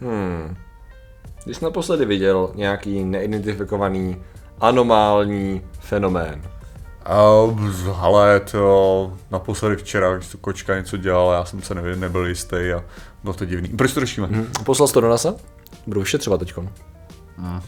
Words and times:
Hmm. 0.00 0.56
Když 1.44 1.56
jsi 1.56 1.64
naposledy 1.64 2.04
viděl 2.04 2.50
nějaký 2.54 3.04
neidentifikovaný 3.04 4.16
anomální 4.60 5.62
fenomén? 5.80 6.42
Uh, 7.48 8.04
ale 8.04 8.40
to 8.40 9.12
naposledy 9.30 9.76
včera, 9.76 10.16
když 10.16 10.28
tu 10.28 10.38
kočka 10.38 10.76
něco 10.76 10.96
dělala, 10.96 11.34
já 11.34 11.44
jsem 11.44 11.62
se 11.62 11.74
nevěděl, 11.74 12.00
nebyl 12.00 12.26
jistý 12.26 12.56
a 12.56 12.84
bylo 13.22 13.34
to 13.34 13.44
divný. 13.44 13.68
Proč 13.68 13.92
to 13.92 14.00
řešíme? 14.00 14.26
Hmm. 14.26 14.46
Poslal 14.64 14.88
jsi 14.88 14.94
to 14.94 15.00
do 15.00 15.08
NASA? 15.08 15.34
Budu 15.86 16.00
vyšetřovat 16.00 16.40
teďkon. 16.40 16.68
Hmm. 17.36 17.60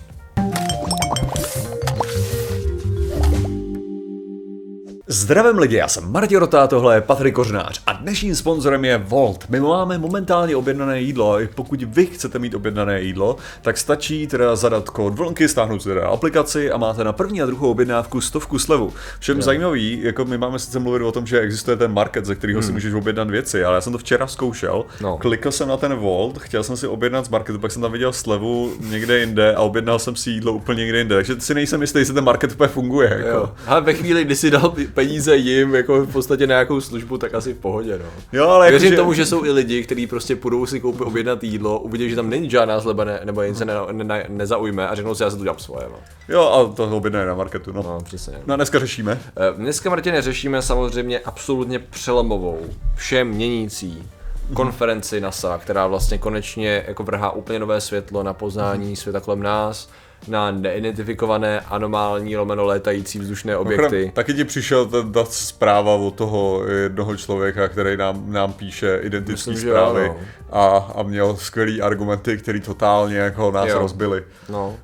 Zdravím 5.12 5.58
lidi, 5.58 5.76
já 5.76 5.88
jsem 5.88 6.12
Martin 6.12 6.38
Rota, 6.38 6.66
tohle 6.66 6.94
je 6.94 7.00
Patrik 7.00 7.34
Kořnář 7.34 7.82
a 7.86 7.92
dnešním 7.92 8.34
sponzorem 8.34 8.84
je 8.84 8.98
Volt. 8.98 9.44
My 9.48 9.60
máme 9.60 9.98
momentálně 9.98 10.56
objednané 10.56 11.00
jídlo 11.00 11.36
a 11.36 11.48
pokud 11.54 11.82
vy 11.82 12.06
chcete 12.06 12.38
mít 12.38 12.54
objednané 12.54 13.00
jídlo, 13.00 13.36
tak 13.62 13.78
stačí 13.78 14.26
teda 14.26 14.56
zadat 14.56 14.90
kód 14.90 15.14
vlnky, 15.14 15.48
stáhnout 15.48 15.82
si 15.82 15.88
teda 15.88 16.08
aplikaci 16.08 16.70
a 16.70 16.76
máte 16.76 17.04
na 17.04 17.12
první 17.12 17.42
a 17.42 17.46
druhou 17.46 17.70
objednávku 17.70 18.20
stovku 18.20 18.58
slevu. 18.58 18.92
Všem 19.18 19.36
yeah. 19.36 19.44
zajímavý, 19.44 20.00
jako 20.02 20.24
my 20.24 20.38
máme 20.38 20.58
sice 20.58 20.78
mluvit 20.78 21.02
o 21.02 21.12
tom, 21.12 21.26
že 21.26 21.40
existuje 21.40 21.76
ten 21.76 21.92
market, 21.92 22.24
ze 22.24 22.34
kterého 22.34 22.60
hmm. 22.60 22.66
si 22.66 22.72
můžeš 22.72 22.94
objednat 22.94 23.30
věci, 23.30 23.64
ale 23.64 23.74
já 23.74 23.80
jsem 23.80 23.92
to 23.92 23.98
včera 23.98 24.26
zkoušel, 24.26 24.84
no. 25.00 25.18
klikl 25.18 25.50
jsem 25.50 25.68
na 25.68 25.76
ten 25.76 25.94
Volt, 25.94 26.38
chtěl 26.38 26.62
jsem 26.62 26.76
si 26.76 26.86
objednat 26.86 27.26
z 27.26 27.28
marketu, 27.28 27.58
pak 27.58 27.72
jsem 27.72 27.82
tam 27.82 27.92
viděl 27.92 28.12
slevu 28.12 28.72
někde 28.80 29.18
jinde 29.18 29.54
a 29.54 29.60
objednal 29.60 29.98
jsem 29.98 30.16
si 30.16 30.30
jídlo 30.30 30.52
úplně 30.52 30.78
někde 30.78 30.98
jinde, 30.98 31.14
takže 31.14 31.40
si 31.40 31.54
nejsem 31.54 31.80
jistý, 31.80 31.98
jestli 31.98 32.14
ten 32.14 32.24
market 32.24 32.52
úplně 32.52 32.68
funguje. 32.68 33.08
Jako. 33.08 33.28
Jo. 33.28 33.52
Ale 33.66 33.80
ve 33.80 33.94
chvíli, 33.94 34.24
kdy 34.24 34.36
si 34.36 34.50
dal 34.50 34.74
peníze 35.00 35.36
jim 35.36 35.74
jako 35.74 36.00
v 36.00 36.12
podstatě 36.12 36.46
na 36.46 36.52
nějakou 36.52 36.80
službu, 36.80 37.18
tak 37.18 37.34
asi 37.34 37.54
v 37.54 37.58
pohodě, 37.58 37.98
no. 37.98 38.10
Jo, 38.32 38.48
ale 38.48 38.70
Věřím 38.70 38.92
jako, 38.92 39.02
tomu, 39.02 39.12
že 39.12 39.26
jsou 39.26 39.44
i 39.44 39.50
lidi, 39.50 39.82
kteří 39.82 40.06
prostě 40.06 40.36
půjdou 40.36 40.66
si 40.66 40.80
koupit 40.80 41.00
objednat 41.00 41.44
jídlo, 41.44 41.78
uvidí, 41.78 42.10
že 42.10 42.16
tam 42.16 42.30
není 42.30 42.50
žádná 42.50 42.80
zleba 42.80 43.04
ne, 43.04 43.20
nebo 43.24 43.42
jen 43.42 43.54
se 43.54 43.64
ne, 43.64 43.74
ne, 43.92 44.04
ne, 44.04 44.26
nezaujme 44.28 44.88
a 44.88 44.94
řeknou 44.94 45.14
si, 45.14 45.22
já 45.22 45.30
se 45.30 45.36
to 45.36 45.42
dělám 45.42 45.58
svoje. 45.58 45.86
No. 45.92 45.98
Jo, 46.28 46.42
a 46.42 46.74
to 46.74 46.96
objednají 46.96 47.26
na 47.26 47.34
marketu, 47.34 47.72
no. 47.72 47.82
no 47.82 48.00
přesně. 48.04 48.34
No 48.46 48.54
a 48.54 48.56
dneska 48.56 48.78
řešíme? 48.78 49.20
Eh, 49.36 49.52
dneska, 49.56 49.90
Martine, 49.90 50.22
řešíme 50.22 50.62
samozřejmě 50.62 51.18
absolutně 51.18 51.78
přelomovou, 51.78 52.58
všem 52.94 53.28
měnící 53.28 54.08
konferenci 54.54 55.20
NASA, 55.20 55.58
která 55.58 55.86
vlastně 55.86 56.18
konečně 56.18 56.84
jako 56.88 57.02
vrhá 57.02 57.30
úplně 57.30 57.58
nové 57.58 57.80
světlo 57.80 58.22
na 58.22 58.32
poznání 58.34 58.96
světa 58.96 59.20
kolem 59.20 59.42
nás 59.42 59.88
na 60.28 60.50
neidentifikované 60.50 61.60
anomální 61.60 62.36
lomeno 62.36 62.64
létající 62.64 63.18
vzdušné 63.18 63.56
objekty. 63.56 63.86
Ochram, 63.86 64.10
taky 64.10 64.34
ti 64.34 64.44
přišel 64.44 64.86
ten, 64.86 65.12
ta 65.12 65.24
zpráva 65.24 65.94
od 65.94 66.14
toho 66.14 66.64
jednoho 66.66 67.16
člověka, 67.16 67.68
který 67.68 67.96
nám, 67.96 68.32
nám 68.32 68.52
píše 68.52 69.00
identické 69.02 69.56
zprávy 69.56 70.06
jo, 70.06 70.16
no. 70.52 70.58
a, 70.58 70.92
a 70.94 71.02
měl 71.02 71.36
skvělý 71.36 71.82
argumenty, 71.82 72.38
který 72.38 72.60
totálně 72.60 73.16
jako 73.16 73.50
nás 73.50 73.68
jo. 73.68 73.78
rozbili. 73.78 74.24
No. 74.48 74.76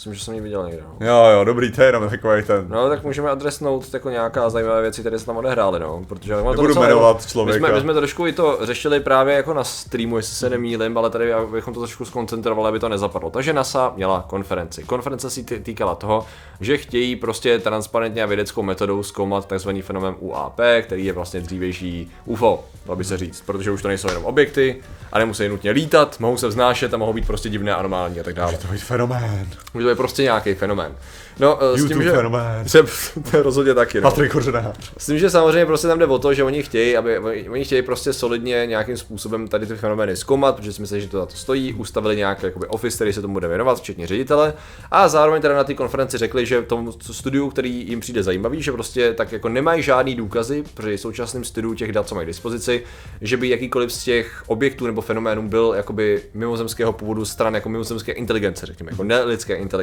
Myslím, 0.00 0.14
že 0.14 0.24
jsem 0.24 0.34
ji 0.34 0.40
viděl 0.40 0.66
někde. 0.66 0.82
No. 0.82 1.06
Jo, 1.06 1.24
jo, 1.32 1.44
dobrý, 1.44 1.72
to 1.72 1.82
je 1.82 1.88
jenom 1.88 2.08
takový 2.08 2.42
ten. 2.42 2.66
No, 2.68 2.88
tak 2.88 3.04
můžeme 3.04 3.30
adresnout 3.30 3.94
jako 3.94 4.10
nějaká 4.10 4.50
zajímavé 4.50 4.82
věci, 4.82 5.00
které 5.00 5.18
se 5.18 5.26
tam 5.26 5.36
odehrály, 5.36 5.80
no. 5.80 6.02
Protože 6.08 6.36
Nebudu 6.36 6.74
to 6.74 6.80
jmenovat 6.80 7.26
člověka. 7.26 7.58
My 7.58 7.66
jsme, 7.66 7.74
my 7.74 7.80
jsme 7.80 7.94
trošku 7.94 8.26
i 8.26 8.32
to 8.32 8.58
řešili 8.62 9.00
právě 9.00 9.34
jako 9.36 9.54
na 9.54 9.64
streamu, 9.64 10.16
jestli 10.16 10.34
se 10.34 10.50
nemýlim, 10.50 10.98
ale 10.98 11.10
tady 11.10 11.32
bychom 11.52 11.74
to 11.74 11.80
trošku 11.80 12.04
skoncentrovali, 12.04 12.68
aby 12.68 12.78
to 12.78 12.88
nezapadlo. 12.88 13.30
Takže 13.30 13.52
NASA 13.52 13.92
měla 13.96 14.24
konferenci. 14.28 14.82
Konference 14.82 15.30
si 15.30 15.42
týkala 15.42 15.94
toho, 15.94 16.26
že 16.60 16.76
chtějí 16.76 17.16
prostě 17.16 17.58
transparentně 17.58 18.22
a 18.22 18.26
vědeckou 18.26 18.62
metodou 18.62 19.02
zkoumat 19.02 19.52
tzv. 19.52 19.70
fenomén 19.82 20.14
UAP, 20.18 20.60
který 20.82 21.04
je 21.04 21.12
vlastně 21.12 21.40
dřívější 21.40 22.10
UFO, 22.24 22.64
dalo 22.86 22.96
by 22.96 23.04
se 23.04 23.16
říct, 23.16 23.42
protože 23.46 23.70
už 23.70 23.82
to 23.82 23.88
nejsou 23.88 24.08
jenom 24.08 24.24
objekty 24.24 24.82
a 25.12 25.18
nemusí 25.18 25.48
nutně 25.48 25.70
lítat, 25.70 26.20
mohou 26.20 26.36
se 26.36 26.48
vznášet 26.48 26.94
a 26.94 26.96
mohou 26.96 27.12
být 27.12 27.26
prostě 27.26 27.48
divné, 27.48 27.74
anomální 27.74 28.20
a 28.20 28.22
tak 28.22 28.34
dále. 28.34 28.52
Může 28.52 28.66
to 28.66 28.72
být 28.72 28.82
fenomén. 28.82 29.48
Může 29.74 29.89
to 29.90 29.94
být 29.94 29.96
prostě 29.96 30.22
nějaký 30.22 30.54
fenomén. 30.54 30.94
No, 31.40 31.58
uh, 31.72 31.78
s 31.78 31.88
tím, 31.88 32.02
že... 32.02 32.10
fenomén. 32.12 32.68
Se, 32.68 32.82
to 33.30 33.36
je 33.36 33.42
rozhodně 33.42 33.74
taky. 33.74 34.00
No. 34.00 34.10
Patrik 34.10 34.32
Kořenář. 34.32 34.92
S 34.98 35.06
tím, 35.06 35.18
že 35.18 35.30
samozřejmě 35.30 35.66
prostě 35.66 35.86
tam 35.86 35.98
jde 35.98 36.06
o 36.06 36.18
to, 36.18 36.34
že 36.34 36.44
oni 36.44 36.62
chtějí, 36.62 36.96
aby 36.96 37.18
oni 37.48 37.64
chtějí 37.64 37.82
prostě 37.82 38.12
solidně 38.12 38.66
nějakým 38.66 38.96
způsobem 38.96 39.48
tady 39.48 39.66
ty 39.66 39.74
fenomény 39.74 40.16
zkoumat, 40.16 40.56
protože 40.56 40.72
si 40.72 40.80
myslí, 40.80 41.00
že 41.00 41.08
to 41.08 41.18
za 41.18 41.26
to 41.26 41.36
stojí, 41.36 41.74
ustavili 41.74 42.16
nějaký 42.16 42.46
jakoby 42.46 42.66
office, 42.66 42.96
který 42.96 43.12
se 43.12 43.22
tomu 43.22 43.34
bude 43.34 43.48
věnovat, 43.48 43.78
včetně 43.78 44.06
ředitele, 44.06 44.54
a 44.90 45.08
zároveň 45.08 45.42
teda 45.42 45.56
na 45.56 45.64
té 45.64 45.74
konferenci 45.74 46.18
řekli, 46.18 46.46
že 46.46 46.62
tomu 46.62 46.92
studiu, 47.00 47.50
který 47.50 47.88
jim 47.88 48.00
přijde 48.00 48.22
zajímavý, 48.22 48.62
že 48.62 48.72
prostě 48.72 49.12
tak 49.12 49.32
jako 49.32 49.48
nemají 49.48 49.82
žádný 49.82 50.14
důkazy 50.14 50.64
při 50.74 50.98
současném 50.98 51.44
studiu 51.44 51.74
těch 51.74 51.92
dat, 51.92 52.08
co 52.08 52.14
mají 52.14 52.24
k 52.24 52.28
dispozici, 52.28 52.82
že 53.20 53.36
by 53.36 53.48
jakýkoliv 53.48 53.92
z 53.92 54.04
těch 54.04 54.44
objektů 54.46 54.86
nebo 54.86 55.00
fenoménů 55.00 55.48
byl 55.48 55.72
jakoby 55.76 56.22
mimozemského 56.34 56.92
původu 56.92 57.24
stran 57.24 57.54
jako 57.54 57.68
mimozemské 57.68 58.12
inteligence, 58.12 58.66
řekněme, 58.66 58.90
jako 58.92 59.04
nelidské 59.04 59.54
inteligence. 59.54 59.79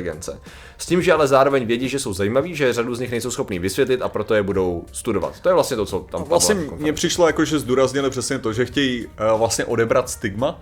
S 0.78 0.86
tím, 0.86 1.02
že 1.02 1.14
ale 1.14 1.28
zároveň 1.28 1.66
vědí, 1.66 1.90
že 1.90 2.00
jsou 2.00 2.14
zajímaví, 2.14 2.56
že 2.56 2.74
řadu 2.74 2.96
z 2.96 3.00
nich 3.00 3.12
nejsou 3.12 3.32
schopní 3.32 3.60
vysvětlit 3.60 4.02
a 4.02 4.10
proto 4.10 4.34
je 4.34 4.44
budou 4.44 4.86
studovat. 4.92 5.40
To 5.40 5.50
je 5.50 5.56
vlastně 5.56 5.78
to, 5.78 5.86
co 5.86 6.00
tam 6.00 6.24
Vlastně 6.24 6.56
mně 6.56 6.94
přišlo 6.94 7.28
jako, 7.28 7.46
že 7.46 7.60
zdůraznili 7.60 8.10
přesně 8.10 8.40
to, 8.40 8.54
že 8.54 8.66
chtějí 8.66 9.06
uh, 9.06 9.40
vlastně 9.40 9.66
odebrat 9.66 10.10
stigma, 10.10 10.62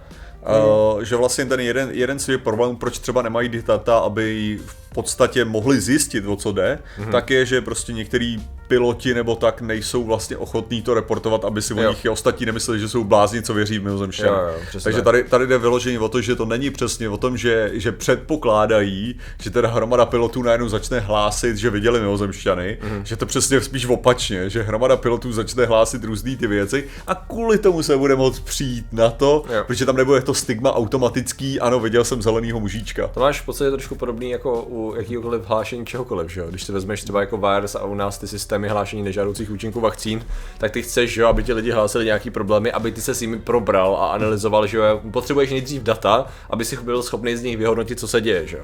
Uh, 0.95 1.01
že 1.03 1.15
vlastně 1.15 1.45
ten 1.45 1.59
jeden, 1.59 1.89
jeden 1.91 2.19
z 2.19 2.37
problém, 2.37 2.75
proč 2.75 2.99
třeba 2.99 3.21
nemají 3.21 3.49
data, 3.49 3.97
aby 3.97 4.59
v 4.65 4.84
podstatě 4.95 5.45
mohli 5.45 5.81
zjistit, 5.81 6.25
o 6.27 6.35
co 6.35 6.51
jde, 6.51 6.79
mm-hmm. 6.99 7.11
tak 7.11 7.29
je, 7.29 7.45
že 7.45 7.61
prostě 7.61 7.93
některý 7.93 8.39
piloti 8.67 9.13
nebo 9.13 9.35
tak 9.35 9.61
nejsou 9.61 10.03
vlastně 10.03 10.37
ochotní 10.37 10.81
to 10.81 10.93
reportovat, 10.93 11.45
aby 11.45 11.61
si 11.61 11.73
o 11.73 11.89
nich 11.89 12.05
i 12.05 12.09
ostatní 12.09 12.45
nemysleli, 12.45 12.79
že 12.79 12.89
jsou 12.89 13.03
blázni, 13.03 13.41
co 13.41 13.53
věří 13.53 13.79
v 13.79 13.83
mimozemšťan. 13.83 14.35
Takže 14.83 15.01
tady, 15.01 15.23
tady 15.23 15.47
jde 15.47 15.57
vyložení 15.57 15.97
o 15.97 16.09
to, 16.09 16.21
že 16.21 16.35
to 16.35 16.45
není 16.45 16.69
přesně 16.69 17.09
o 17.09 17.17
tom, 17.17 17.37
že, 17.37 17.71
že 17.73 17.91
předpokládají, 17.91 19.15
že 19.41 19.49
teda 19.49 19.69
hromada 19.69 20.05
pilotů 20.05 20.41
najednou 20.41 20.69
začne 20.69 20.99
hlásit, 20.99 21.57
že 21.57 21.69
viděli 21.69 21.99
mimozemšťany, 21.99 22.77
mm-hmm. 22.81 23.01
že 23.03 23.15
to 23.15 23.25
přesně 23.25 23.61
spíš 23.61 23.85
opačně, 23.85 24.49
že 24.49 24.61
hromada 24.61 24.97
pilotů 24.97 25.31
začne 25.33 25.65
hlásit 25.65 26.03
různé 26.03 26.35
ty 26.35 26.47
věci 26.47 26.87
a 27.07 27.15
kvůli 27.15 27.57
tomu 27.57 27.83
se 27.83 27.97
bude 27.97 28.15
moct 28.15 28.39
přijít 28.39 28.85
na 28.91 29.09
to, 29.09 29.45
jo. 29.53 29.63
protože 29.67 29.85
tam 29.85 29.95
nebude 29.95 30.21
to 30.21 30.33
stigma 30.33 30.73
automatický, 30.75 31.59
ano, 31.59 31.79
viděl 31.79 32.03
jsem 32.03 32.21
zelenýho 32.21 32.59
mužíčka. 32.59 33.07
To 33.07 33.19
máš 33.19 33.41
v 33.41 33.45
podstatě 33.45 33.71
trošku 33.71 33.95
podobný 33.95 34.29
jako 34.29 34.61
u 34.61 34.84
jakýkoliv 34.95 35.45
hlášení 35.45 35.85
čehokoliv, 35.85 36.31
že 36.31 36.41
jo? 36.41 36.47
Když 36.49 36.63
si 36.63 36.71
vezmeš 36.71 37.03
třeba 37.03 37.19
jako 37.19 37.37
virus 37.37 37.75
a 37.75 37.83
u 37.83 37.95
nás 37.95 38.17
ty 38.17 38.27
systémy 38.27 38.67
hlášení 38.67 39.03
nežádoucích 39.03 39.51
účinků 39.51 39.81
vakcín, 39.81 40.25
tak 40.57 40.71
ty 40.71 40.81
chceš, 40.81 41.13
že 41.13 41.21
jo, 41.21 41.27
aby 41.27 41.43
ti 41.43 41.53
lidi 41.53 41.71
hlásili 41.71 42.05
nějaký 42.05 42.29
problémy, 42.29 42.71
aby 42.71 42.91
ty 42.91 43.01
se 43.01 43.13
s 43.13 43.21
nimi 43.21 43.39
probral 43.39 43.95
a 43.95 44.11
analyzoval, 44.11 44.67
že 44.67 44.77
jo, 44.77 45.01
potřebuješ 45.11 45.49
nejdřív 45.49 45.83
data, 45.83 46.25
aby 46.49 46.65
si 46.65 46.77
byl 46.77 47.03
schopný 47.03 47.35
z 47.35 47.43
nich 47.43 47.57
vyhodnotit, 47.57 47.99
co 47.99 48.07
se 48.07 48.21
děje, 48.21 48.47
že 48.47 48.57
jo. 48.57 48.63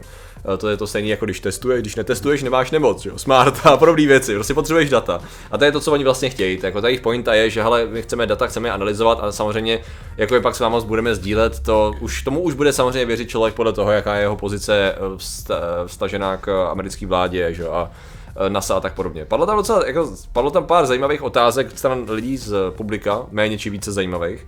Eh, 0.54 0.58
to 0.58 0.70
je 0.70 0.78
to 0.78 0.88
stejné, 0.88 1.10
jako 1.10 1.26
když 1.26 1.40
testuješ, 1.40 1.82
když 1.82 1.96
netestuješ, 1.96 2.44
nemáš 2.44 2.72
nemoc, 2.72 3.06
jo? 3.06 3.18
smart 3.18 3.60
a 3.64 3.78
podobné 3.78 4.08
věci, 4.08 4.34
prostě 4.34 4.54
potřebuješ 4.54 4.90
data. 4.90 5.22
A 5.52 5.58
to 5.58 5.66
je 5.66 5.72
to, 5.72 5.80
co 5.80 5.92
oni 5.92 6.04
vlastně 6.04 6.30
chtějí. 6.30 6.58
Tak 6.58 6.64
jako 6.64 6.82
ta 6.82 6.88
jejich 6.88 7.02
pointa 7.02 7.34
je, 7.34 7.50
že 7.50 7.64
hele, 7.64 7.86
my 7.86 8.02
chceme 8.02 8.28
data, 8.28 8.48
chceme 8.48 8.68
je 8.68 8.72
analyzovat 8.72 9.20
a 9.22 9.32
samozřejmě, 9.32 9.80
jako 10.18 10.36
je 10.36 10.42
pak 10.42 10.56
s 10.56 10.60
vámi 10.60 10.78
budeme 10.86 11.16
sdílet, 11.16 11.60
to 11.60 11.94
už 12.00 12.22
tomu 12.22 12.42
už 12.42 12.54
bude 12.54 12.74
samozřejmě 12.74 13.06
věřit 13.06 13.30
člověk 13.30 13.56
podle 13.56 13.74
toho, 13.74 13.92
jaká 13.92 14.16
je 14.16 14.22
jeho 14.22 14.36
pozice 14.36 14.96
eh, 14.96 15.88
vstažená 16.12 16.38
k 16.38 16.68
americké 16.72 17.08
vládě, 17.08 17.54
že? 17.54 17.68
a 17.68 17.92
eh, 18.36 18.50
NASA 18.50 18.76
a 18.76 18.80
tak 18.80 18.94
podobně. 18.94 19.26
Padlo 19.26 19.46
tam 19.46 19.58
docela, 19.58 19.88
jako, 19.88 20.16
padlo 20.34 20.52
tam 20.52 20.66
pár 20.66 20.86
zajímavých 20.86 21.24
otázek 21.24 21.78
stran 21.78 22.06
lidí 22.10 22.38
z 22.38 22.72
publika, 22.72 23.26
méně 23.32 23.58
či 23.58 23.70
více 23.70 23.92
zajímavých. 23.92 24.46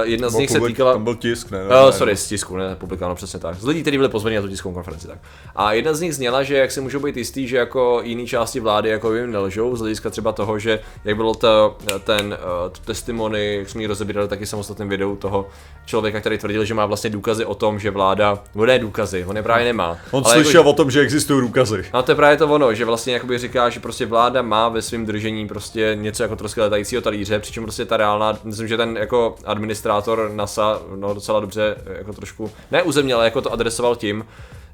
Uh, 0.00 0.08
jedna 0.08 0.30
z 0.30 0.34
nich 0.34 0.50
se 0.50 0.60
týkala... 0.60 0.92
Tam 0.92 1.04
byl 1.04 1.14
tisk, 1.14 1.50
ne? 1.50 1.58
ne, 1.58 1.84
uh, 1.84 1.90
sorry, 1.90 2.16
z 2.16 2.26
tisku, 2.26 2.56
ne, 2.56 2.76
publikáno, 2.76 3.14
přesně 3.14 3.38
tak. 3.38 3.56
Z 3.56 3.64
lidí, 3.64 3.82
kteří 3.82 3.96
byli 3.96 4.08
pozvaní 4.08 4.36
na 4.36 4.42
tu 4.42 4.48
tiskovou 4.48 4.74
konferenci, 4.74 5.06
tak. 5.06 5.18
A 5.56 5.72
jedna 5.72 5.94
z 5.94 6.00
nich 6.00 6.14
zněla, 6.14 6.42
že 6.42 6.56
jak 6.56 6.70
si 6.70 6.80
můžou 6.80 7.00
být 7.00 7.16
jistý, 7.16 7.48
že 7.48 7.56
jako 7.56 8.00
jiné 8.04 8.26
části 8.26 8.60
vlády 8.60 8.88
jako 8.88 9.14
jim 9.14 9.32
nelžou, 9.32 9.76
z 9.76 9.80
hlediska 9.80 10.10
třeba 10.10 10.32
toho, 10.32 10.58
že 10.58 10.80
jak 11.04 11.16
bylo 11.16 11.34
to, 11.34 11.76
ten 12.04 12.26
uh, 12.26 12.72
testimony, 12.84 13.56
jak 13.56 13.68
jsme 13.68 13.80
ji 13.80 13.86
rozebírali 13.86 14.28
taky 14.28 14.46
samostatným 14.46 14.88
videu 14.88 15.16
toho 15.16 15.48
člověka, 15.86 16.20
který 16.20 16.38
tvrdil, 16.38 16.64
že 16.64 16.74
má 16.74 16.86
vlastně 16.86 17.10
důkazy 17.10 17.44
o 17.44 17.54
tom, 17.54 17.78
že 17.78 17.90
vláda, 17.90 18.38
nebo 18.54 18.66
ne 18.66 18.78
důkazy, 18.78 19.24
on 19.24 19.36
je 19.36 19.42
právě 19.42 19.64
nemá. 19.64 19.98
On 20.10 20.22
ale 20.26 20.34
slyšel 20.34 20.60
jako, 20.60 20.70
o 20.70 20.72
tom, 20.72 20.90
že 20.90 21.00
existují 21.00 21.40
důkazy. 21.40 21.84
No 21.94 22.02
to 22.02 22.12
je 22.12 22.16
právě 22.16 22.36
to 22.36 22.48
ono, 22.48 22.74
že 22.74 22.84
vlastně 22.84 23.12
jakoby 23.14 23.38
říká, 23.38 23.70
že 23.70 23.80
prostě 23.80 24.06
vláda 24.06 24.42
má 24.42 24.68
ve 24.68 24.82
svém 24.82 25.06
držení 25.06 25.48
prostě 25.48 25.96
něco 26.00 26.22
jako 26.22 26.36
trošku 26.36 26.60
letajícího 26.60 27.02
talíře, 27.02 27.38
přičem 27.38 27.62
prostě 27.62 27.84
ta 27.84 27.96
reálná, 27.96 28.38
myslím, 28.44 28.68
že 28.68 28.76
ten 28.76 28.96
jako 28.96 29.34
administrátor 29.82 30.30
NASA 30.34 30.80
no, 30.96 31.14
docela 31.14 31.40
dobře 31.40 31.76
jako 31.98 32.12
trošku, 32.12 32.50
ne 32.70 32.82
uzemně, 32.82 33.14
ale 33.14 33.24
jako 33.24 33.40
to 33.40 33.52
adresoval 33.52 33.96
tím, 33.96 34.26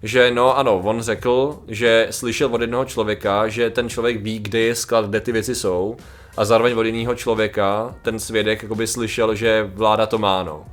že 0.02 0.30
no 0.30 0.58
ano, 0.58 0.80
on 0.84 1.02
řekl, 1.02 1.58
že 1.68 2.06
slyšel 2.10 2.48
od 2.54 2.60
jednoho 2.60 2.84
člověka, 2.84 3.48
že 3.48 3.70
ten 3.70 3.88
člověk 3.88 4.22
ví, 4.22 4.38
kde 4.38 4.58
je 4.58 4.74
sklad, 4.74 5.06
kde 5.06 5.20
ty 5.20 5.32
věci 5.32 5.54
jsou 5.54 5.96
a 6.36 6.44
zároveň 6.44 6.72
od 6.78 6.82
jiného 6.82 7.14
člověka 7.14 7.94
ten 8.02 8.18
svědek 8.18 8.62
jakoby 8.62 8.86
slyšel, 8.86 9.34
že 9.34 9.70
vláda 9.74 10.06
to 10.06 10.18
má, 10.18 10.42
no. 10.42 10.64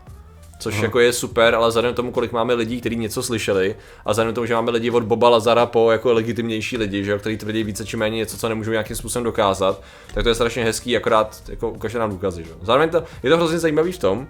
Což 0.60 0.81
jako 0.81 1.00
je 1.00 1.13
super, 1.13 1.56
ale 1.56 1.68
vzhledem 1.68 1.94
k 1.94 1.96
tomu, 1.96 2.12
kolik 2.12 2.31
máme 2.31 2.54
lidí, 2.54 2.80
kteří 2.80 2.96
něco 2.96 3.24
slyšeli, 3.24 3.75
a 4.06 4.12
vzhledem 4.12 4.34
k 4.34 4.36
tomu, 4.36 4.48
že 4.48 4.54
máme 4.54 4.72
lidi 4.72 4.92
od 4.92 5.04
Boba 5.04 5.30
Lazara 5.30 5.66
po 5.66 5.92
jako 5.92 6.13
legitimnější 6.13 6.78
lidi, 6.78 7.04
že, 7.04 7.18
kteří 7.18 7.38
tvrdí 7.38 7.63
více 7.63 7.86
či 7.86 7.98
méně 7.98 8.18
něco, 8.18 8.38
co 8.38 8.50
nemůžou 8.50 8.72
nějakým 8.72 8.96
způsobem 8.96 9.24
dokázat, 9.24 9.81
tak 10.13 10.24
to 10.24 10.30
je 10.30 10.36
strašně 10.36 10.63
hezký, 10.63 10.98
akorát 10.98 11.42
jako 11.48 11.69
ukáže 11.69 12.00
nám 12.00 12.10
důkazy. 12.10 12.44
Že? 12.44 12.52
Zároveň 12.62 12.90
to, 12.90 13.04
je 13.24 13.30
to 13.30 13.38
hrozně 13.38 13.60
zajímavý 13.60 13.92
v 13.92 14.00
tom, 14.00 14.28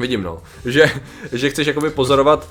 Vidím, 0.00 0.22
no. 0.22 0.38
Že, 0.64 0.90
že 1.32 1.50
chceš 1.50 1.66
jakoby 1.66 1.90
pozorovat, 1.90 2.48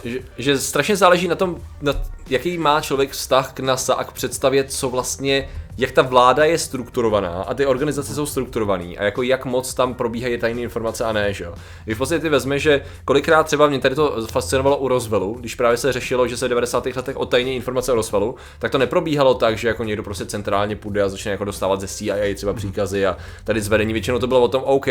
uh, 0.00 0.10
že, 0.10 0.18
že 0.38 0.58
strašně 0.58 0.96
záleží 0.96 1.28
na 1.28 1.34
tom, 1.34 1.56
na, 1.82 1.94
jaký 2.28 2.58
má 2.58 2.80
člověk 2.80 3.10
vztah 3.10 3.52
k 3.52 3.60
NASA 3.60 3.94
a 3.94 4.04
k 4.04 4.12
představě, 4.12 4.64
co 4.64 4.88
vlastně, 4.88 5.48
jak 5.80 5.92
ta 5.92 6.02
vláda 6.02 6.44
je 6.44 6.58
strukturovaná 6.58 7.42
a 7.42 7.54
ty 7.54 7.66
organizace 7.66 8.14
jsou 8.14 8.26
strukturované 8.26 8.84
a 8.84 9.04
jako 9.04 9.22
jak 9.22 9.44
moc 9.44 9.74
tam 9.74 9.94
probíhají 9.94 10.38
tajné 10.38 10.60
informace 10.60 11.04
a 11.04 11.12
ne, 11.12 11.32
že 11.32 11.44
jo. 11.44 11.54
Když 11.84 11.96
v 11.96 11.98
podstatě 11.98 12.20
ty 12.20 12.28
vezme, 12.28 12.58
že 12.58 12.82
kolikrát 13.04 13.42
třeba 13.42 13.66
mě 13.66 13.78
tady 13.78 13.94
to 13.94 14.26
fascinovalo 14.26 14.76
u 14.76 14.88
Roswellu, 14.88 15.36
když 15.40 15.54
právě 15.54 15.76
se 15.76 15.92
řešilo, 15.92 16.28
že 16.28 16.36
se 16.36 16.46
v 16.46 16.48
90. 16.48 16.86
letech 16.86 17.16
o 17.16 17.26
tajné 17.26 17.50
informace 17.50 17.92
o 17.92 17.94
Roswellu, 17.94 18.34
tak 18.58 18.72
to 18.72 18.78
neprobíhalo 18.78 19.34
tak, 19.34 19.58
že 19.58 19.68
jako 19.68 19.84
někdo 19.84 20.02
prostě 20.02 20.26
centrálně 20.26 20.76
půjde 20.76 21.02
a 21.02 21.08
začne 21.08 21.30
jako 21.30 21.44
dostávat 21.44 21.80
ze 21.80 21.88
CIA 21.88 22.34
třeba 22.34 22.54
příkazy 22.54 23.06
a 23.06 23.16
tady 23.44 23.60
zvedení. 23.60 23.92
Většinou 23.92 24.18
to 24.18 24.26
bylo 24.26 24.40
o 24.40 24.48
tom, 24.48 24.62
OK, 24.64 24.86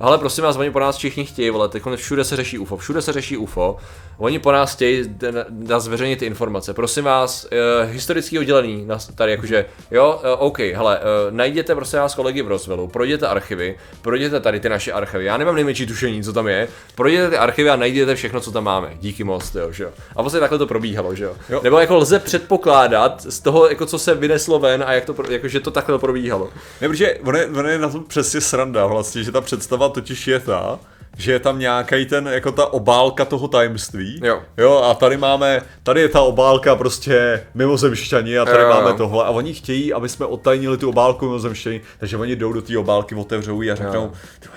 ale 0.00 0.18
prosím 0.18 0.44
vás, 0.44 0.56
oni 0.56 0.70
po 0.70 0.80
nás 0.80 0.96
všichni 0.96 1.24
chtějí, 1.24 1.50
vole, 1.50 1.68
teď 1.68 1.82
všude 1.96 2.24
se 2.24 2.36
řeší 2.36 2.58
UFO, 2.58 2.76
všude 2.76 3.02
se 3.02 3.12
řeší 3.12 3.36
UFO, 3.36 3.76
oni 4.18 4.38
po 4.38 4.52
nás 4.52 4.74
chtějí 4.74 5.16
nás 5.50 5.82
zveřejnit 5.82 6.18
ty 6.18 6.26
informace. 6.26 6.74
Prosím 6.74 7.04
vás, 7.04 7.44
uh, 7.44 7.90
historický 7.90 8.38
oddělení, 8.38 8.88
tady 9.14 9.30
jakože, 9.30 9.64
jo, 9.90 10.20
uh, 10.22 10.46
OK, 10.46 10.58
hele, 10.58 10.98
uh, 10.98 11.04
najděte 11.36 11.74
prosím 11.74 11.98
vás 11.98 12.14
kolegy 12.14 12.42
v 12.42 12.48
Roswellu, 12.48 12.88
projděte 12.88 13.26
archivy, 13.26 13.78
projděte 14.02 14.40
tady 14.40 14.60
ty 14.60 14.68
naše 14.68 14.92
archivy, 14.92 15.24
já 15.24 15.36
nemám 15.36 15.54
nejmenší 15.54 15.86
tušení, 15.86 16.22
co 16.22 16.32
tam 16.32 16.48
je, 16.48 16.68
projděte 16.94 17.30
ty 17.30 17.36
archivy 17.36 17.70
a 17.70 17.76
najděte 17.76 18.14
všechno, 18.14 18.40
co 18.40 18.52
tam 18.52 18.64
máme, 18.64 18.90
díky 19.00 19.24
moc, 19.24 19.54
jo, 19.54 19.72
že 19.72 19.84
jo. 19.84 19.90
A 20.16 20.22
vlastně 20.22 20.40
takhle 20.40 20.58
to 20.58 20.66
probíhalo, 20.66 21.14
že 21.14 21.24
jo. 21.24 21.36
jo. 21.48 21.60
Nebo 21.64 21.78
jako 21.78 21.96
lze 21.96 22.18
předpokládat 22.18 23.22
z 23.28 23.40
toho, 23.40 23.68
jako 23.68 23.86
co 23.86 23.98
se 23.98 24.14
vyneslo 24.14 24.58
ven 24.58 24.84
a 24.86 24.92
jak 24.92 25.04
to, 25.04 25.14
jako, 25.28 25.48
že 25.48 25.60
to 25.60 25.70
takhle 25.70 25.98
probíhalo. 25.98 26.48
Ne, 26.80 26.88
protože 26.88 27.18
on 27.24 27.36
je, 27.36 27.46
on 27.46 27.66
je 27.66 27.78
na 27.78 27.88
tom 27.88 28.04
přesně 28.04 28.40
sranda 28.40 28.86
vlastně, 28.86 29.24
že 29.24 29.32
ta 29.32 29.40
představa 29.40 29.85
totiž 29.88 30.26
je 30.28 30.40
ta, 30.40 30.78
že 31.16 31.32
je 31.32 31.38
tam 31.38 31.58
nějaký 31.58 32.06
ten, 32.06 32.26
jako 32.26 32.52
ta 32.52 32.72
obálka 32.72 33.24
toho 33.24 33.48
tajemství. 33.48 34.20
Jo. 34.24 34.42
jo. 34.56 34.82
a 34.82 34.94
tady 34.94 35.16
máme, 35.16 35.62
tady 35.82 36.00
je 36.00 36.08
ta 36.08 36.20
obálka 36.20 36.76
prostě 36.76 37.46
mimozemšťani 37.54 38.38
a 38.38 38.44
tady 38.44 38.62
jo, 38.62 38.68
máme 38.68 38.90
jo. 38.90 38.96
tohle. 38.96 39.24
A 39.24 39.30
oni 39.30 39.54
chtějí, 39.54 39.92
aby 39.92 40.08
jsme 40.08 40.26
odtajnili 40.26 40.78
tu 40.78 40.88
obálku 40.88 41.24
mimozemšťani, 41.24 41.80
takže 41.98 42.16
oni 42.16 42.36
jdou 42.36 42.52
do 42.52 42.62
té 42.62 42.78
obálky, 42.78 43.14
otevřou 43.14 43.62
ji 43.62 43.70
a 43.70 43.74
řeknou, 43.74 44.12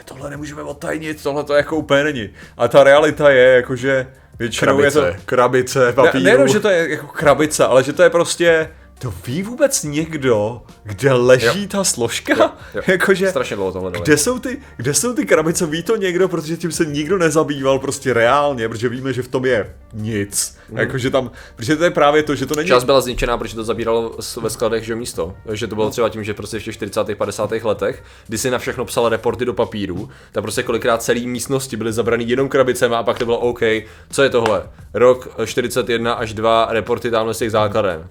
tohle 0.05 0.29
nemůžeme 0.29 0.63
odtajnit, 0.63 1.23
tohle 1.23 1.43
to 1.43 1.53
jako 1.53 1.75
úplně 1.75 2.03
není. 2.03 2.29
A 2.57 2.67
ta 2.67 2.83
realita 2.83 3.29
je, 3.29 3.55
jakože 3.55 4.07
většinou 4.39 4.77
krabice. 4.77 4.99
je 4.99 5.13
to 5.13 5.21
krabice 5.25 5.93
papíru. 5.93 6.23
Ne, 6.23 6.23
nejenom, 6.23 6.47
že 6.47 6.59
to 6.59 6.69
je 6.69 6.89
jako 6.89 7.07
krabice, 7.07 7.65
ale 7.65 7.83
že 7.83 7.93
to 7.93 8.03
je 8.03 8.09
prostě 8.09 8.69
to 8.99 9.13
ví 9.25 9.43
vůbec 9.43 9.83
někdo, 9.83 10.61
kde 10.83 11.13
leží 11.13 11.61
jo. 11.61 11.67
ta 11.67 11.83
složka? 11.83 12.33
Jo, 12.37 12.49
jo. 12.73 12.81
Jakože, 12.87 13.29
Strašně 13.29 13.55
dlouho 13.55 13.71
tohle 13.71 13.91
kde 13.91 14.17
jsou, 14.17 14.39
ty, 14.39 14.61
kde 14.77 14.93
jsou 14.93 15.13
ty 15.13 15.25
krabice? 15.25 15.65
Ví 15.65 15.83
to 15.83 15.95
někdo, 15.95 16.27
protože 16.27 16.57
tím 16.57 16.71
se 16.71 16.85
nikdo 16.85 17.17
nezabýval 17.17 17.79
prostě 17.79 18.13
reálně, 18.13 18.69
protože 18.69 18.89
víme, 18.89 19.13
že 19.13 19.21
v 19.21 19.27
tom 19.27 19.45
je 19.45 19.75
nic. 19.93 20.57
Mm. 20.69 20.77
Jakože 20.77 21.09
tam, 21.09 21.31
protože 21.55 21.75
to 21.75 21.83
je 21.83 21.91
právě 21.91 22.23
to, 22.23 22.35
že 22.35 22.45
to 22.45 22.55
není... 22.55 22.67
Čas 22.67 22.83
byla 22.83 23.01
zničená, 23.01 23.37
protože 23.37 23.55
to 23.55 23.63
zabíralo 23.63 24.17
ve 24.41 24.49
skladech, 24.49 24.83
že 24.83 24.95
místo. 24.95 25.35
Že 25.51 25.67
to 25.67 25.75
bylo 25.75 25.85
no. 25.87 25.91
třeba 25.91 26.09
tím, 26.09 26.23
že 26.23 26.33
prostě 26.33 26.59
v 26.59 26.63
těch 26.63 26.73
40. 26.73 27.15
50. 27.15 27.51
letech, 27.63 28.03
kdy 28.27 28.37
si 28.37 28.51
na 28.51 28.57
všechno 28.57 28.85
psal 28.85 29.09
reporty 29.09 29.45
do 29.45 29.53
papíru, 29.53 30.09
tak 30.31 30.41
prostě 30.41 30.63
kolikrát 30.63 31.01
celý 31.01 31.27
místnosti 31.27 31.77
byly 31.77 31.93
zabraný 31.93 32.29
jenom 32.29 32.49
krabicemi 32.49 32.95
a 32.95 33.03
pak 33.03 33.19
to 33.19 33.25
bylo 33.25 33.39
OK, 33.39 33.61
co 34.09 34.23
je 34.23 34.29
tohle? 34.29 34.63
Rok 34.93 35.29
41 35.45 36.13
až 36.13 36.33
2 36.33 36.67
reporty 36.69 37.11
tamhle 37.11 37.33
z 37.33 37.37
těch 37.37 37.51
základen 37.51 38.09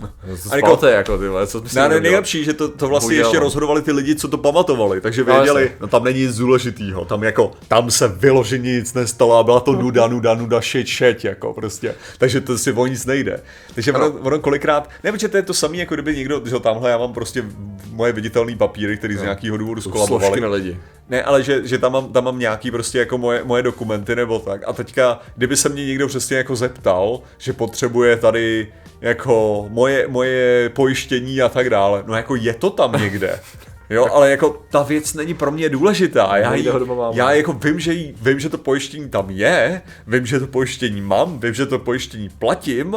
a 0.50 0.56
jako, 0.56 0.68
Spalte, 0.68 0.90
jako 0.90 1.18
ty 1.18 1.24
co 1.46 1.62
ne, 1.74 1.88
ne, 1.88 2.00
nejlepší, 2.00 2.44
že 2.44 2.52
to, 2.52 2.68
to 2.68 2.88
vlastně 2.88 3.06
Bohužel. 3.06 3.24
ještě 3.24 3.38
rozhodovali 3.38 3.82
ty 3.82 3.92
lidi, 3.92 4.14
co 4.14 4.28
to 4.28 4.38
pamatovali, 4.38 5.00
takže 5.00 5.24
no, 5.24 5.34
věděli, 5.34 5.64
no, 5.64 5.76
no 5.80 5.88
tam 5.88 6.04
není 6.04 6.20
nic 6.20 6.36
důležitýho, 6.36 7.04
tam 7.04 7.22
jako, 7.22 7.52
tam 7.68 7.90
se 7.90 8.08
vyloženě 8.08 8.72
nic 8.72 8.94
nestalo 8.94 9.38
a 9.38 9.42
byla 9.42 9.60
to 9.60 9.72
nuda, 9.72 10.06
nuda, 10.06 10.34
nuda, 10.34 10.60
šeť, 10.60 10.86
šeť, 10.86 11.24
jako 11.24 11.52
prostě, 11.52 11.94
takže 12.18 12.40
to 12.40 12.58
si 12.58 12.72
o 12.72 12.86
nic 12.86 13.06
nejde. 13.06 13.42
Takže 13.74 13.92
ono, 13.92 14.10
ono 14.10 14.38
kolikrát, 14.38 14.90
ne, 15.04 15.12
protože 15.12 15.28
to 15.28 15.36
je 15.36 15.42
to 15.42 15.54
samé, 15.54 15.76
jako 15.76 15.94
kdyby 15.94 16.16
někdo, 16.16 16.42
že 16.44 16.60
tamhle 16.60 16.90
já 16.90 16.98
mám 16.98 17.12
prostě 17.12 17.44
moje 17.92 18.12
viditelné 18.12 18.56
papíry, 18.56 18.96
které 18.96 19.16
z 19.16 19.22
nějakého 19.22 19.56
důvodu 19.56 19.80
skolabovaly. 19.80 20.40
na 20.40 20.48
lidi. 20.48 20.78
Ne, 21.08 21.22
ale 21.22 21.42
že, 21.42 21.66
že 21.66 21.78
tam, 21.78 21.92
mám, 21.92 22.12
tam 22.12 22.24
mám 22.24 22.38
nějaký 22.38 22.70
prostě 22.70 22.98
jako 22.98 23.18
moje, 23.18 23.44
moje 23.44 23.62
dokumenty 23.62 24.16
nebo 24.16 24.38
tak. 24.38 24.62
A 24.66 24.72
teďka, 24.72 25.20
kdyby 25.36 25.56
se 25.56 25.68
mě 25.68 25.86
někdo 25.86 26.08
přesně 26.08 26.36
jako 26.36 26.56
zeptal, 26.56 27.20
že 27.38 27.52
potřebuje 27.52 28.16
tady 28.16 28.72
jako 29.00 29.66
moje, 29.68 29.89
moje 30.08 30.68
pojištění 30.68 31.42
a 31.42 31.48
tak 31.48 31.70
dále. 31.70 32.04
No 32.06 32.14
jako 32.14 32.36
je 32.36 32.54
to 32.54 32.70
tam 32.70 32.92
někde. 32.92 33.40
Jo, 33.90 34.06
ale 34.12 34.30
jako 34.30 34.62
ta 34.70 34.82
věc 34.82 35.14
není 35.14 35.34
pro 35.34 35.50
mě 35.50 35.68
důležitá. 35.68 36.36
Já, 36.36 36.54
jí, 36.54 36.68
já 37.12 37.32
jako 37.32 37.52
vím 37.52 37.80
že, 37.80 37.92
jí, 37.92 38.14
vím, 38.22 38.40
že 38.40 38.48
to 38.48 38.58
pojištění 38.58 39.08
tam 39.08 39.30
je, 39.30 39.82
vím, 40.06 40.26
že 40.26 40.40
to 40.40 40.46
pojištění 40.46 41.00
mám, 41.00 41.40
vím, 41.40 41.54
že 41.54 41.66
to 41.66 41.78
pojištění 41.78 42.28
platím, 42.28 42.96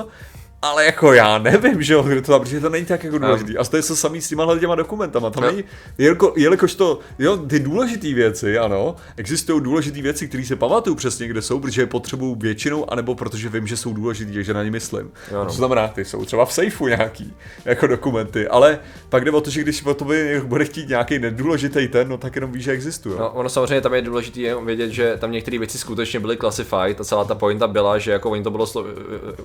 ale 0.63 0.85
jako 0.85 1.13
já 1.13 1.37
nevím, 1.37 1.81
že 1.81 1.93
jo, 1.93 2.03
kde 2.03 2.21
to 2.21 2.31
tam, 2.31 2.41
protože 2.41 2.59
to 2.59 2.69
není 2.69 2.85
tak 2.85 3.03
jako 3.03 3.17
důležitý. 3.17 3.57
A 3.57 3.63
to 3.63 3.77
je 3.77 3.83
to 3.83 3.95
samý 3.95 4.21
s 4.21 4.29
těma 4.29 4.59
těma 4.59 4.75
dokumentama. 4.75 5.29
Tam 5.29 5.43
není, 5.43 5.63
jelko, 5.97 6.33
jelikož 6.37 6.75
to, 6.75 6.99
jo, 7.19 7.37
ty 7.37 7.59
důležité 7.59 8.13
věci, 8.13 8.57
ano, 8.57 8.95
existují 9.17 9.61
důležité 9.61 10.01
věci, 10.01 10.27
které 10.27 10.45
se 10.45 10.55
pamatuju 10.55 10.95
přesně, 10.95 11.27
kde 11.27 11.41
jsou, 11.41 11.59
protože 11.59 11.81
je 11.81 11.85
potřebuju 11.85 12.35
většinou, 12.35 12.91
anebo 12.91 13.15
protože 13.15 13.49
vím, 13.49 13.67
že 13.67 13.77
jsou 13.77 13.93
důležité, 13.93 14.33
takže 14.33 14.53
na 14.53 14.63
ně 14.63 14.71
myslím. 14.71 15.11
Jo, 15.31 15.37
no. 15.39 15.45
To 15.45 15.51
znamená, 15.51 15.87
ty 15.87 16.05
jsou 16.05 16.25
třeba 16.25 16.45
v 16.45 16.53
sejfu 16.53 16.87
nějaký, 16.87 17.33
jako 17.65 17.87
dokumenty, 17.87 18.47
ale 18.47 18.79
pak 19.09 19.25
jde 19.25 19.31
o 19.31 19.41
to, 19.41 19.49
že 19.49 19.61
když 19.61 19.85
o 19.85 19.93
tobě 19.93 20.41
bude 20.41 20.65
chtít 20.65 20.89
nějaký 20.89 21.19
nedůležitý 21.19 21.87
ten, 21.87 22.09
no 22.09 22.17
tak 22.17 22.35
jenom 22.35 22.51
víš, 22.51 22.63
že 22.63 22.71
existuje. 22.71 23.15
No, 23.19 23.31
ono 23.31 23.49
samozřejmě 23.49 23.81
tam 23.81 23.93
je 23.93 24.01
důležité 24.01 24.55
vědět, 24.65 24.89
že 24.89 25.17
tam 25.17 25.31
některé 25.31 25.59
věci 25.59 25.77
skutečně 25.77 26.19
byly 26.19 26.37
classified 26.37 27.01
a 27.01 27.03
celá 27.03 27.25
ta 27.25 27.35
pointa 27.35 27.67
byla, 27.67 27.97
že 27.97 28.11
jako 28.11 28.29
oni 28.29 28.43
to 28.43 28.51
bylo 28.51 28.65
slo- 28.65 28.85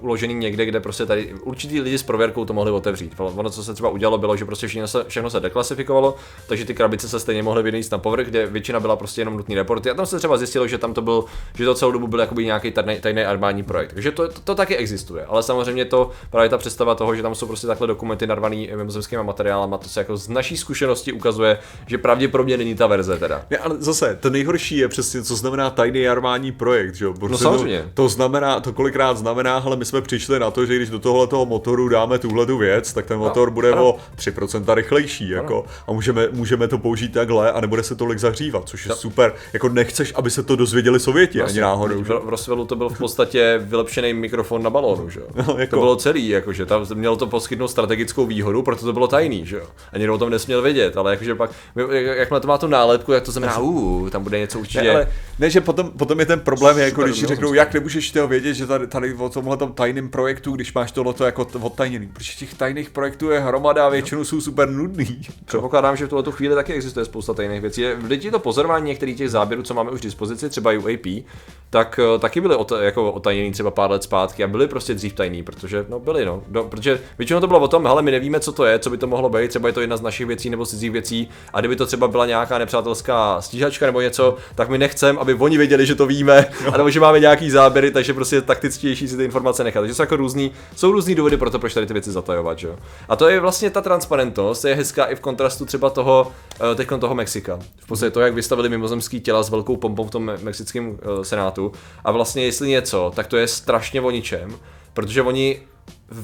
uložené 0.00 0.32
někde, 0.32 0.67
kde 0.67 0.81
prostě 0.81 1.06
tady 1.08 1.34
určitý 1.43 1.81
lidi 1.81 1.99
s 1.99 2.02
prověrkou 2.02 2.44
to 2.44 2.52
mohli 2.52 2.70
otevřít. 2.70 3.14
Ono, 3.19 3.50
co 3.50 3.64
se 3.64 3.75
třeba 3.75 3.88
udělalo, 3.88 4.19
bylo, 4.19 4.37
že 4.37 4.44
prostě 4.44 4.66
všechno 4.66 4.88
se, 4.88 5.05
všechno 5.08 5.31
se 5.31 5.40
deklasifikovalo, 5.40 6.16
takže 6.46 6.64
ty 6.64 6.75
krabice 6.75 7.08
se 7.08 7.20
stejně 7.20 7.43
mohly 7.43 7.62
vynést 7.62 7.93
na 7.93 7.99
povrch, 7.99 8.26
kde 8.26 8.46
většina 8.46 8.81
byla 8.81 8.96
prostě 8.96 9.20
jenom 9.20 9.37
nutný 9.37 9.55
reporty. 9.55 9.90
A 9.90 9.94
tam 9.94 10.06
se 10.06 10.19
třeba 10.19 10.37
zjistilo, 10.37 10.69
že 10.69 10.78
tam 10.78 10.94
to 10.94 11.02
byl, 11.02 11.25
že 11.55 11.64
to 11.64 11.75
celou 11.75 11.93
dobu 11.93 12.06
byl 12.06 12.20
jakoby 12.20 12.44
nějaký 12.44 12.70
tajný, 12.70 13.00
tajný 13.00 13.22
armádní 13.22 13.62
projekt. 13.62 13.93
Takže 13.93 14.10
to, 14.10 14.28
to, 14.28 14.40
to, 14.40 14.55
taky 14.55 14.76
existuje. 14.76 15.25
Ale 15.25 15.43
samozřejmě 15.43 15.84
to 15.84 16.10
právě 16.31 16.49
ta 16.49 16.58
představa 16.58 16.94
toho, 16.94 17.16
že 17.16 17.22
tam 17.22 17.34
jsou 17.34 17.46
prostě 17.46 17.66
takhle 17.66 17.87
dokumenty 17.87 18.26
narvaný 18.26 18.70
mimozemskými 18.76 19.22
materiálama, 19.22 19.78
to 19.78 19.88
se 19.88 20.00
jako 20.00 20.16
z 20.16 20.28
naší 20.28 20.56
zkušenosti 20.56 21.12
ukazuje, 21.12 21.58
že 21.87 21.99
pravděpodobně 21.99 22.56
není 22.56 22.75
ta 22.75 22.87
verze 22.87 23.16
teda. 23.16 23.43
Ne, 23.50 23.58
ale 23.58 23.76
zase, 23.78 24.19
to 24.20 24.31
nejhorší 24.31 24.76
je 24.76 24.88
přesně, 24.88 25.22
co 25.22 25.37
znamená 25.37 25.70
tajný 25.70 26.08
armádní 26.08 26.52
projekt, 26.52 26.94
že 26.94 27.05
jo? 27.05 27.14
No 27.28 27.38
samozřejmě. 27.38 27.82
To, 27.82 28.02
to, 28.02 28.08
znamená, 28.08 28.60
to 28.60 28.72
kolikrát 28.72 29.19
znamená, 29.19 29.56
ale 29.58 29.77
my 29.77 29.84
jsme 29.84 30.03
přišli 30.03 30.38
na 30.38 30.50
to, 30.50 30.67
že 30.67 30.77
když 30.77 30.91
do 30.98 31.02
tohle 31.02 31.26
toho 31.26 31.46
motoru 31.46 31.88
dáme 31.88 32.19
tuhle 32.19 32.46
tu 32.46 32.58
věc, 32.58 32.93
tak 32.93 33.06
ten 33.06 33.19
motor 33.19 33.48
no, 33.48 33.55
bude 33.55 33.72
ano. 33.72 33.88
o 33.88 33.98
3% 34.17 34.74
rychlejší, 34.74 35.28
jako, 35.28 35.64
a 35.86 35.93
můžeme, 35.93 36.28
můžeme 36.32 36.69
to 36.69 36.78
použít 36.78 37.12
takhle 37.12 37.52
a 37.52 37.60
nebude 37.60 37.82
se 37.82 37.94
tolik 37.94 38.19
zahřívat, 38.19 38.69
což 38.69 38.84
je 38.84 38.88
no. 38.88 38.96
super. 38.96 39.34
Jako 39.52 39.69
nechceš, 39.69 40.12
aby 40.17 40.31
se 40.31 40.43
to 40.43 40.56
dozvěděli 40.56 41.00
Sověti, 41.00 41.38
vlastně, 41.38 41.62
ani 41.62 41.70
náhodou. 41.70 42.02
V, 42.02 42.08
v 42.08 42.28
Roswellu 42.28 42.64
to 42.64 42.76
byl 42.76 42.88
v 42.88 42.98
podstatě 42.98 43.60
vylepšený 43.62 44.14
mikrofon 44.14 44.62
na 44.62 44.70
balónu, 44.70 45.10
že 45.10 45.20
no, 45.34 45.55
jako. 45.58 45.76
To 45.76 45.81
bylo 45.81 45.96
celý, 45.96 46.28
jakože 46.28 46.67
tam 46.67 46.86
mělo 46.94 47.17
to 47.17 47.26
poskytnout 47.26 47.69
strategickou 47.69 48.26
výhodu, 48.26 48.62
proto 48.62 48.86
to 48.86 48.93
bylo 48.93 49.08
tajný, 49.08 49.46
že 49.46 49.56
jo. 49.56 49.67
A 49.93 49.98
někdo 49.98 50.14
o 50.14 50.19
tom 50.19 50.31
nesměl 50.31 50.62
vědět, 50.62 50.96
ale 50.96 51.10
jakože 51.10 51.34
pak, 51.34 51.50
jakmile 51.93 52.40
to 52.40 52.48
má 52.48 52.58
tu 52.58 52.67
nálepku, 52.67 53.12
jak 53.12 53.22
to 53.22 53.32
znamená, 53.32 53.58
uh, 53.58 54.10
tam 54.10 54.22
bude 54.22 54.38
něco 54.38 54.58
určitě. 54.58 54.82
Ne, 54.82 54.90
ale 54.90 55.08
ne, 55.38 55.50
že 55.50 55.60
potom, 55.60 55.90
potom 55.90 56.20
je 56.20 56.26
ten 56.26 56.40
problém, 56.40 56.78
jako 56.78 57.02
když 57.02 57.24
řeknou, 57.24 57.55
jak 57.55 57.74
nemůžeš 57.74 58.10
toho 58.10 58.28
vědět, 58.28 58.55
že 58.55 58.67
tady, 58.67 58.86
tady 58.86 59.14
o 59.14 59.28
tomhle 59.28 59.56
tajném 59.74 60.08
projektu, 60.08 60.52
když 60.52 60.74
máš 60.74 60.88
tohle 60.93 61.15
jako 61.21 61.47
odtajněný, 61.61 62.07
protože 62.07 62.33
těch 62.39 62.55
tajných 62.55 62.91
projektů 62.91 63.31
je 63.31 63.41
hromada 63.41 63.87
a 63.87 63.89
většinou 63.89 64.25
jsou 64.25 64.41
super 64.41 64.71
nudný. 64.71 65.21
Předpokládám, 65.45 65.97
že 65.97 66.07
v 66.07 66.09
tuto 66.09 66.33
chvíli 66.33 66.55
taky 66.55 66.73
existuje 66.73 67.05
spousta 67.05 67.35
tajných 67.35 67.61
věcí. 67.61 67.87
Lidi 67.87 68.31
to 68.31 68.39
pozorování 68.39 68.87
některých 68.87 69.17
těch 69.17 69.31
záběrů, 69.31 69.63
co 69.63 69.75
máme 69.75 69.91
už 69.91 70.01
k 70.01 70.03
dispozici, 70.03 70.49
třeba 70.49 70.71
UAP, 70.73 71.25
tak 71.70 72.01
uh, 72.15 72.20
taky 72.20 72.41
byly 72.41 72.56
ot, 72.56 72.72
jako 72.81 73.13
otajněný 73.13 73.53
třeba 73.53 73.70
pár 73.70 73.91
let 73.91 74.03
zpátky 74.03 74.44
a 74.44 74.48
byly 74.48 74.69
prostě 74.69 74.94
dřív 74.94 75.13
tajný, 75.13 75.43
protože 75.43 75.84
no 75.89 76.01
byly 76.01 76.25
no, 76.25 76.43
do, 76.48 76.65
protože 76.65 77.01
většinou 77.19 77.41
to 77.41 77.46
bylo 77.46 77.60
o 77.60 77.69
tom, 77.69 77.87
hele, 77.87 78.03
my 78.03 78.10
nevíme, 78.10 78.41
co 78.41 78.53
to 78.53 78.65
je, 78.65 78.79
co 78.79 78.91
by 78.91 78.98
to 78.98 79.06
mohlo 79.06 79.29
být, 79.29 79.48
třeba 79.48 79.69
je 79.69 79.72
to 79.72 79.81
jedna 79.81 79.96
z 79.96 80.01
našich 80.01 80.27
věcí 80.27 80.51
nebo 80.51 80.67
cizích 80.67 80.91
věcí 80.91 81.29
a 81.53 81.60
kdyby 81.60 81.77
to 81.77 81.87
třeba 81.87 82.08
byla 82.08 82.27
nějaká 82.27 82.58
nepřátelská 82.58 83.41
stíhačka 83.41 83.87
nebo 83.87 84.01
něco, 84.01 84.37
tak 84.55 84.69
my 84.69 84.79
nechceme, 84.79 85.19
aby 85.19 85.34
oni 85.34 85.58
věděli, 85.58 85.87
že 85.87 85.94
to 85.94 86.06
víme, 86.06 86.46
no. 86.65 86.70
nebo 86.77 86.91
že 86.91 87.01
máme 87.01 87.20
nějaký 87.20 87.51
záběry, 87.51 87.91
takže 87.91 88.15
prostě 88.15 88.43
taktičtější 88.43 89.08
si 89.08 89.17
ty 89.17 89.25
informace 89.25 89.65
nechat. 89.65 89.81
Takže 89.81 89.94
jsou 89.94 90.03
jako 90.03 90.17
různý, 90.17 90.53
jsou 90.77 90.93
různý 90.93 91.15
důvody 91.15 91.37
pro 91.37 91.51
to, 91.51 91.58
proč 91.58 91.75
tady 91.75 91.87
ty 91.87 91.93
věci 91.93 92.13
zatajovat, 92.13 92.58
že? 92.58 92.69
A 93.08 93.17
to 93.17 93.29
je 93.29 93.41
vlastně 93.41 93.70
ta 93.70 93.81
transparentnost, 93.81 94.65
je 94.65 94.75
hezká 94.75 95.05
i 95.05 95.15
v 95.15 95.20
kontrastu 95.20 95.65
třeba 95.65 95.91
toho, 95.91 96.32
eh, 96.47 96.47
teď 96.74 96.88
toho 97.00 97.15
Mexika. 97.15 97.58
V 97.77 97.86
podstatě 97.86 98.10
to, 98.10 98.20
jak 98.20 98.34
vystavili 98.34 98.69
mimozemský 98.69 99.20
těla 99.20 99.43
s 99.43 99.50
velkou 99.50 99.77
pompou 99.77 100.05
v 100.05 100.10
tom 100.10 100.32
mexickém 100.43 100.98
eh, 101.03 101.24
senátu. 101.24 101.72
A 102.05 102.12
vlastně 102.12 102.44
jestli 102.44 102.69
něco, 102.69 103.12
tak 103.17 103.27
to 103.27 103.36
je 103.36 103.48
strašně 103.48 104.00
o 104.00 104.10
ničem, 104.10 104.56
protože 104.94 105.22
oni 105.22 105.60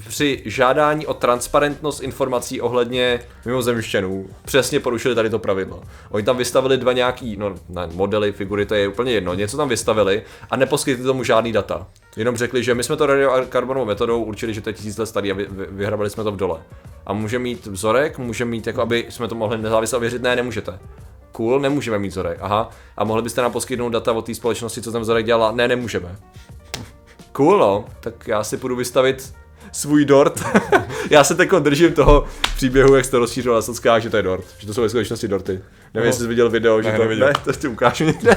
při 0.08 0.42
žádání 0.44 1.06
o 1.06 1.14
transparentnost 1.14 2.00
informací 2.00 2.60
ohledně 2.60 3.20
mimozemšťanů 3.46 4.28
přesně 4.44 4.80
porušili 4.80 5.14
tady 5.14 5.30
to 5.30 5.38
pravidlo. 5.38 5.82
Oni 6.10 6.24
tam 6.24 6.36
vystavili 6.36 6.76
dva 6.76 6.92
nějaký, 6.92 7.36
no 7.36 7.54
ne, 7.68 7.86
modely, 7.92 8.32
figury, 8.32 8.66
to 8.66 8.74
je 8.74 8.88
úplně 8.88 9.12
jedno, 9.12 9.34
něco 9.34 9.56
tam 9.56 9.68
vystavili 9.68 10.22
a 10.50 10.56
neposkytli 10.56 11.04
tomu 11.04 11.24
žádný 11.24 11.52
data. 11.52 11.86
Jenom 12.16 12.36
řekli, 12.36 12.64
že 12.64 12.74
my 12.74 12.84
jsme 12.84 12.96
to 12.96 13.06
radiokarbonovou 13.06 13.86
metodou 13.86 14.22
určili, 14.22 14.54
že 14.54 14.60
to 14.60 14.68
je 14.68 14.72
tisíc 14.72 14.98
let 14.98 15.06
starý 15.06 15.30
a 15.30 15.34
vy, 15.34 15.46
vy, 15.50 15.66
vyhrabali 15.70 16.10
jsme 16.10 16.24
to 16.24 16.32
v 16.32 16.36
dole. 16.36 16.62
A 17.06 17.12
může 17.12 17.38
mít 17.38 17.66
vzorek, 17.66 18.18
může 18.18 18.44
mít, 18.44 18.66
jako 18.66 18.82
aby 18.82 19.06
jsme 19.08 19.28
to 19.28 19.34
mohli 19.34 19.58
nezávisle 19.58 20.00
věřit, 20.00 20.22
ne, 20.22 20.36
nemůžete. 20.36 20.78
Cool, 21.32 21.60
nemůžeme 21.60 21.98
mít 21.98 22.08
vzorek, 22.08 22.38
aha. 22.40 22.70
A 22.96 23.04
mohli 23.04 23.22
byste 23.22 23.42
nám 23.42 23.52
poskytnout 23.52 23.88
data 23.88 24.12
o 24.12 24.22
té 24.22 24.34
společnosti, 24.34 24.82
co 24.82 24.92
ten 24.92 25.00
vzorek 25.00 25.26
dělala? 25.26 25.52
Ne, 25.52 25.68
nemůžeme. 25.68 26.16
Cool, 27.32 27.58
no. 27.58 27.84
Tak 28.00 28.28
já 28.28 28.44
si 28.44 28.56
půjdu 28.56 28.76
vystavit 28.76 29.34
svůj 29.74 30.04
dort. 30.04 30.44
já 31.10 31.24
se 31.24 31.34
teď 31.34 31.50
držím 31.50 31.92
toho 31.92 32.24
příběhu, 32.56 32.94
jak 32.96 33.04
se 33.04 33.10
to 33.10 33.18
rozšířilo 33.18 33.54
na 33.54 33.62
sockách, 33.62 34.02
že 34.02 34.10
to 34.10 34.16
je 34.16 34.22
dort. 34.22 34.44
Že 34.58 34.66
to 34.66 34.74
jsou 34.74 34.82
ve 34.82 34.88
skutečnosti 34.88 35.28
dorty. 35.28 35.60
Nevím, 35.94 36.06
jestli 36.06 36.22
jsi 36.22 36.28
viděl 36.28 36.50
video, 36.50 36.82
že 36.82 36.88
Ne, 36.90 36.96
to, 36.96 37.02
neviděl. 37.02 37.26
ne, 37.26 37.32
to 37.44 37.52
ti 37.52 37.68
ukážu 37.68 38.04
někde. 38.22 38.36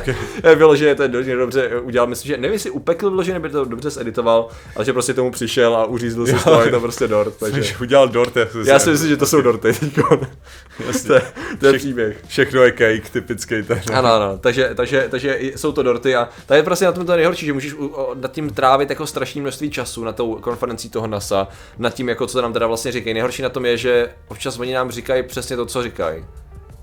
Bylo, 0.56 0.76
že 0.76 0.96
to 0.96 1.02
je 1.04 1.08
dobře, 1.08 1.36
dobře 1.36 1.80
udělal, 1.82 2.08
myslím, 2.08 2.28
že 2.28 2.38
nevím, 2.38 2.54
jestli 2.54 2.72
upekl 2.72 3.10
vyloženě, 3.10 3.40
nebo 3.40 3.50
to 3.50 3.66
dobře 3.66 3.90
zeditoval, 3.90 4.48
ale 4.76 4.86
že 4.86 4.94
prostě 4.94 5.14
tomu 5.14 5.32
přišel 5.32 5.76
a 5.76 5.86
uřízl 5.86 6.26
si 6.28 6.34
toho, 6.44 6.62
je 6.64 6.72
to 6.72 6.80
prostě 6.80 7.08
dort. 7.08 7.34
Takže 7.40 7.54
Takže 7.62 7.76
udělal 7.82 8.08
dort. 8.08 8.34
já 8.66 8.80
si 8.80 8.90
myslím, 8.90 9.10
že 9.10 9.18
to 9.18 9.26
jsou 9.26 9.42
dorty 9.42 9.74
to, 11.08 11.14
je, 11.14 11.22
to 11.60 11.66
je 11.66 11.72
Všech- 11.72 11.82
příběh. 11.82 12.18
Všechno 12.28 12.62
je 12.64 12.72
cake, 12.72 13.10
typický 13.10 13.64
ten. 13.64 13.82
Ano, 13.94 14.14
ano, 14.14 14.38
takže, 14.38 14.72
takže, 14.76 15.08
takže 15.12 15.40
jsou 15.56 15.72
to 15.72 15.84
dorty 15.84 16.16
a 16.16 16.30
tady 16.46 16.60
je 16.60 16.64
prostě 16.64 16.86
na 16.86 16.92
tom 16.92 17.06
to 17.06 17.16
nejhorší, 17.16 17.46
že 17.46 17.54
můžeš 17.54 17.76
nad 18.16 18.32
tím 18.32 18.50
trávit 18.50 18.90
jako 18.90 19.08
strašné 19.08 19.42
množství 19.42 19.70
času 19.72 20.04
na 20.04 20.12
tou 20.12 20.36
konferencí 20.36 20.90
toho 20.90 21.08
NASA, 21.08 21.48
nad 21.78 21.94
tím, 21.94 22.10
jako 22.10 22.28
co 22.28 22.42
nám 22.42 22.54
teda 22.54 22.68
vlastně 22.68 22.92
říkají. 22.92 23.14
Nejhorší 23.14 23.42
na 23.42 23.50
tom 23.50 23.66
je, 23.66 23.78
že 23.78 24.10
občas 24.28 24.60
oni 24.60 24.74
nám 24.74 24.92
říkají 24.92 25.24
přesně 25.24 25.56
to, 25.56 25.66
co 25.66 25.84
říkají. 25.84 26.26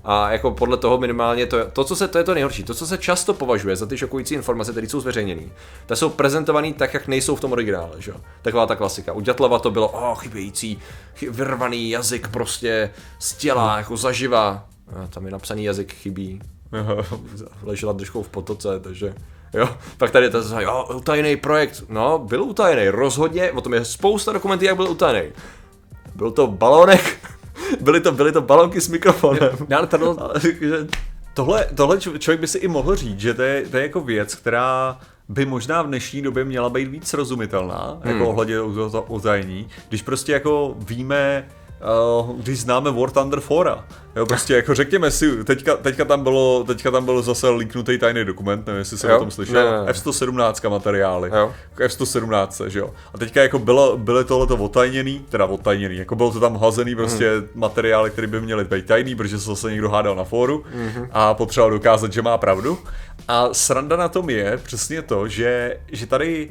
A 0.05 0.31
jako 0.31 0.51
podle 0.51 0.77
toho 0.77 0.97
minimálně 0.97 1.45
to, 1.45 1.57
to, 1.73 1.83
co 1.83 1.95
se, 1.95 2.07
to 2.07 2.17
je 2.17 2.23
to 2.23 2.33
nejhorší, 2.33 2.63
to, 2.63 2.73
co 2.73 2.87
se 2.87 2.97
často 2.97 3.33
považuje 3.33 3.75
za 3.75 3.85
ty 3.85 3.97
šokující 3.97 4.35
informace, 4.35 4.71
které 4.71 4.89
jsou 4.89 4.99
zveřejněné, 4.99 5.43
tak 5.85 5.97
jsou 5.97 6.09
prezentované 6.09 6.73
tak, 6.73 6.93
jak 6.93 7.07
nejsou 7.07 7.35
v 7.35 7.41
tom 7.41 7.51
originále, 7.51 7.91
že? 7.99 8.11
jo? 8.11 8.17
Taková 8.41 8.65
ta 8.65 8.75
klasika. 8.75 9.13
U 9.13 9.21
Ďatlova 9.21 9.59
to 9.59 9.71
bylo, 9.71 9.87
oh, 9.87 10.19
chybějící, 10.19 10.79
chy, 11.15 11.29
vyrvaný 11.29 11.89
jazyk 11.89 12.27
prostě 12.27 12.91
z 13.19 13.33
těla, 13.33 13.77
jako 13.77 13.97
zaživa. 13.97 14.65
A 14.95 15.07
tam 15.07 15.25
je 15.25 15.31
napsaný 15.31 15.63
jazyk 15.63 15.93
chybí, 15.93 16.41
ležela 17.63 17.93
držkou 17.93 18.23
v 18.23 18.29
potoce, 18.29 18.79
takže 18.79 19.13
jo. 19.53 19.69
Pak 19.97 20.11
tady 20.11 20.25
je 20.25 20.29
to 20.29 20.41
zase, 20.41 20.63
jo, 20.63 20.85
utajený 20.93 21.35
projekt. 21.35 21.83
No, 21.89 22.19
byl 22.19 22.43
utajený, 22.43 22.89
rozhodně, 22.89 23.51
o 23.51 23.61
tom 23.61 23.73
je 23.73 23.85
spousta 23.85 24.31
dokumentů, 24.31 24.65
jak 24.65 24.75
byl 24.75 24.87
utajený. 24.87 25.31
Byl 26.15 26.31
to 26.31 26.47
balónek, 26.47 27.17
byly 27.81 28.01
to, 28.01 28.11
byly 28.11 28.31
to 28.31 28.41
balonky 28.41 28.81
s 28.81 28.87
mikrofonem. 28.87 29.49
Já, 29.69 29.77
ale 29.77 29.87
tohle, 31.33 31.67
tohle, 31.75 31.99
člověk 31.99 32.39
by 32.39 32.47
si 32.47 32.57
i 32.57 32.67
mohl 32.67 32.95
říct, 32.95 33.19
že 33.19 33.33
to 33.33 33.41
je, 33.41 33.65
to 33.71 33.77
je 33.77 33.83
jako 33.83 34.01
věc, 34.01 34.35
která 34.35 34.99
by 35.29 35.45
možná 35.45 35.81
v 35.81 35.87
dnešní 35.87 36.21
době 36.21 36.45
měla 36.45 36.69
být 36.69 36.87
víc 36.87 37.07
srozumitelná, 37.07 37.99
hmm. 38.03 38.13
jako 38.13 38.29
ohledně 38.29 38.59
o- 38.61 38.89
o- 38.91 39.01
utajení, 39.01 39.67
když 39.89 40.01
prostě 40.01 40.31
jako 40.31 40.75
víme, 40.77 41.47
když 42.37 42.59
známe 42.59 42.91
War 42.91 43.09
Thunder 43.11 43.39
Fora. 43.39 43.85
Jo, 44.15 44.25
prostě 44.25 44.55
jako 44.55 44.73
řekněme 44.75 45.11
si, 45.11 45.43
teďka, 45.43 45.77
teďka, 45.77 46.05
tam 46.05 46.23
bylo, 46.23 46.63
teďka 46.67 46.91
tam 46.91 47.05
byl 47.05 47.21
zase 47.21 47.49
líknutý 47.49 47.97
tajný 47.97 48.25
dokument, 48.25 48.65
nevím, 48.67 48.79
jestli 48.79 48.97
jsem 48.97 49.09
Jo? 49.09 49.15
o 49.15 49.19
tom 49.19 49.31
slyšel, 49.31 49.53
Ne, 49.65 49.71
ne, 49.71 49.85
ne. 49.85 49.91
F-117 49.93 50.69
materiály, 50.69 51.29
Jo. 51.33 51.51
F-117, 51.79 52.65
že 52.67 52.79
jo. 52.79 52.93
A 53.13 53.17
teďka 53.17 53.41
jako 53.41 53.59
bylo, 53.59 53.97
byly 53.97 54.25
tohleto 54.25 54.57
otajněný, 54.57 55.25
teda 55.29 55.45
otajněný, 55.45 55.97
jako 55.97 56.15
bylo 56.15 56.31
to 56.31 56.39
tam 56.39 56.55
hazený 56.57 56.95
prostě 56.95 57.31
Mhm. 57.37 57.47
materiály, 57.55 58.09
které 58.11 58.27
by 58.27 58.41
měly 58.41 58.63
být 58.65 58.85
tajný, 58.85 59.15
protože 59.15 59.39
se 59.39 59.45
zase 59.45 59.71
někdo 59.71 59.89
hádal 59.89 60.15
na 60.15 60.23
fóru 60.23 60.63
Mhm. 60.73 61.07
a 61.11 61.33
potřeboval 61.33 61.71
dokázat, 61.71 62.13
že 62.13 62.21
má 62.21 62.37
pravdu. 62.37 62.77
A 63.27 63.49
sranda 63.53 63.95
na 63.97 64.07
tom 64.07 64.29
je 64.29 64.57
přesně 64.63 65.01
to, 65.01 65.27
že, 65.27 65.77
že 65.91 66.07
tady 66.07 66.49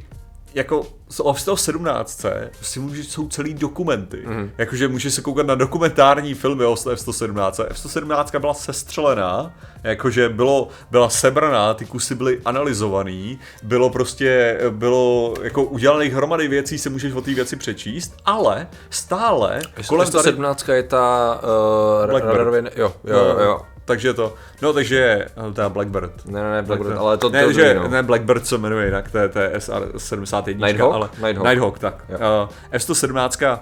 jako 0.55 0.87
z 1.09 1.21
o 1.21 1.35
117 1.35 2.27
si 2.63 2.81
můžeš, 2.81 3.09
jsou 3.09 3.29
celý 3.29 3.55
dokumenty. 3.55 4.23
Mm. 4.27 4.51
Jakože 4.59 4.89
můžeš 4.89 5.15
se 5.15 5.23
koukat 5.23 5.47
na 5.47 5.55
dokumentární 5.55 6.35
filmy 6.35 6.65
o 6.65 6.73
F-117. 6.73 7.67
F-117 7.71 8.41
byla 8.41 8.55
sestřelená, 8.55 9.53
jakože 9.83 10.29
bylo, 10.29 10.69
byla 10.91 11.09
sebraná, 11.09 11.75
ty 11.75 11.85
kusy 11.85 12.15
byly 12.15 12.41
analyzovaný, 12.45 13.39
bylo 13.63 13.91
prostě, 13.91 14.59
bylo 14.71 15.35
jako 15.43 15.65
udělaných 15.65 16.13
hromady 16.13 16.49
věcí, 16.49 16.79
se 16.79 16.91
můžeš 16.91 17.13
o 17.13 17.21
té 17.21 17.35
věci 17.35 17.57
přečíst, 17.57 18.17
ale 18.25 18.67
stále 18.91 19.61
kolem 19.89 20.11
tady... 20.11 20.23
117 20.23 20.69
je 20.69 20.83
ta 20.83 21.35
uh, 21.43 22.11
Blackbird. 22.11 22.37
radarově, 22.37 22.63
jo, 22.77 22.93
jo, 23.05 23.19
jo, 23.19 23.39
jo. 23.41 23.61
Takže 23.85 24.15
to, 24.15 24.35
no 24.63 24.73
takže, 24.73 25.27
ta 25.53 25.69
Blackbird. 25.69 26.27
Ne, 26.27 26.43
ne, 26.43 26.51
ne, 26.51 26.63
Blackbird, 26.63 26.97
ale 26.99 27.17
to, 27.19 27.31
ne, 27.31 27.43
to 27.43 27.53
že, 27.53 27.75
druhý, 27.75 27.75
no. 27.75 27.89
ne 27.89 28.03
Blackbird 28.03 28.47
se 28.47 28.59
jmenuje 28.59 28.87
jinak, 28.87 29.11
to 29.11 29.19
je, 29.19 29.29
to 29.29 29.39
je 29.39 29.51
SR-71, 29.59 30.67
Nighthawk? 30.67 30.95
ale 30.95 31.09
Nighthawk. 31.19 31.47
Nighthawk 31.47 31.79
tak. 31.79 32.05
Jo. 32.09 32.17
Uh, 32.17 32.49
F-117 32.71 33.59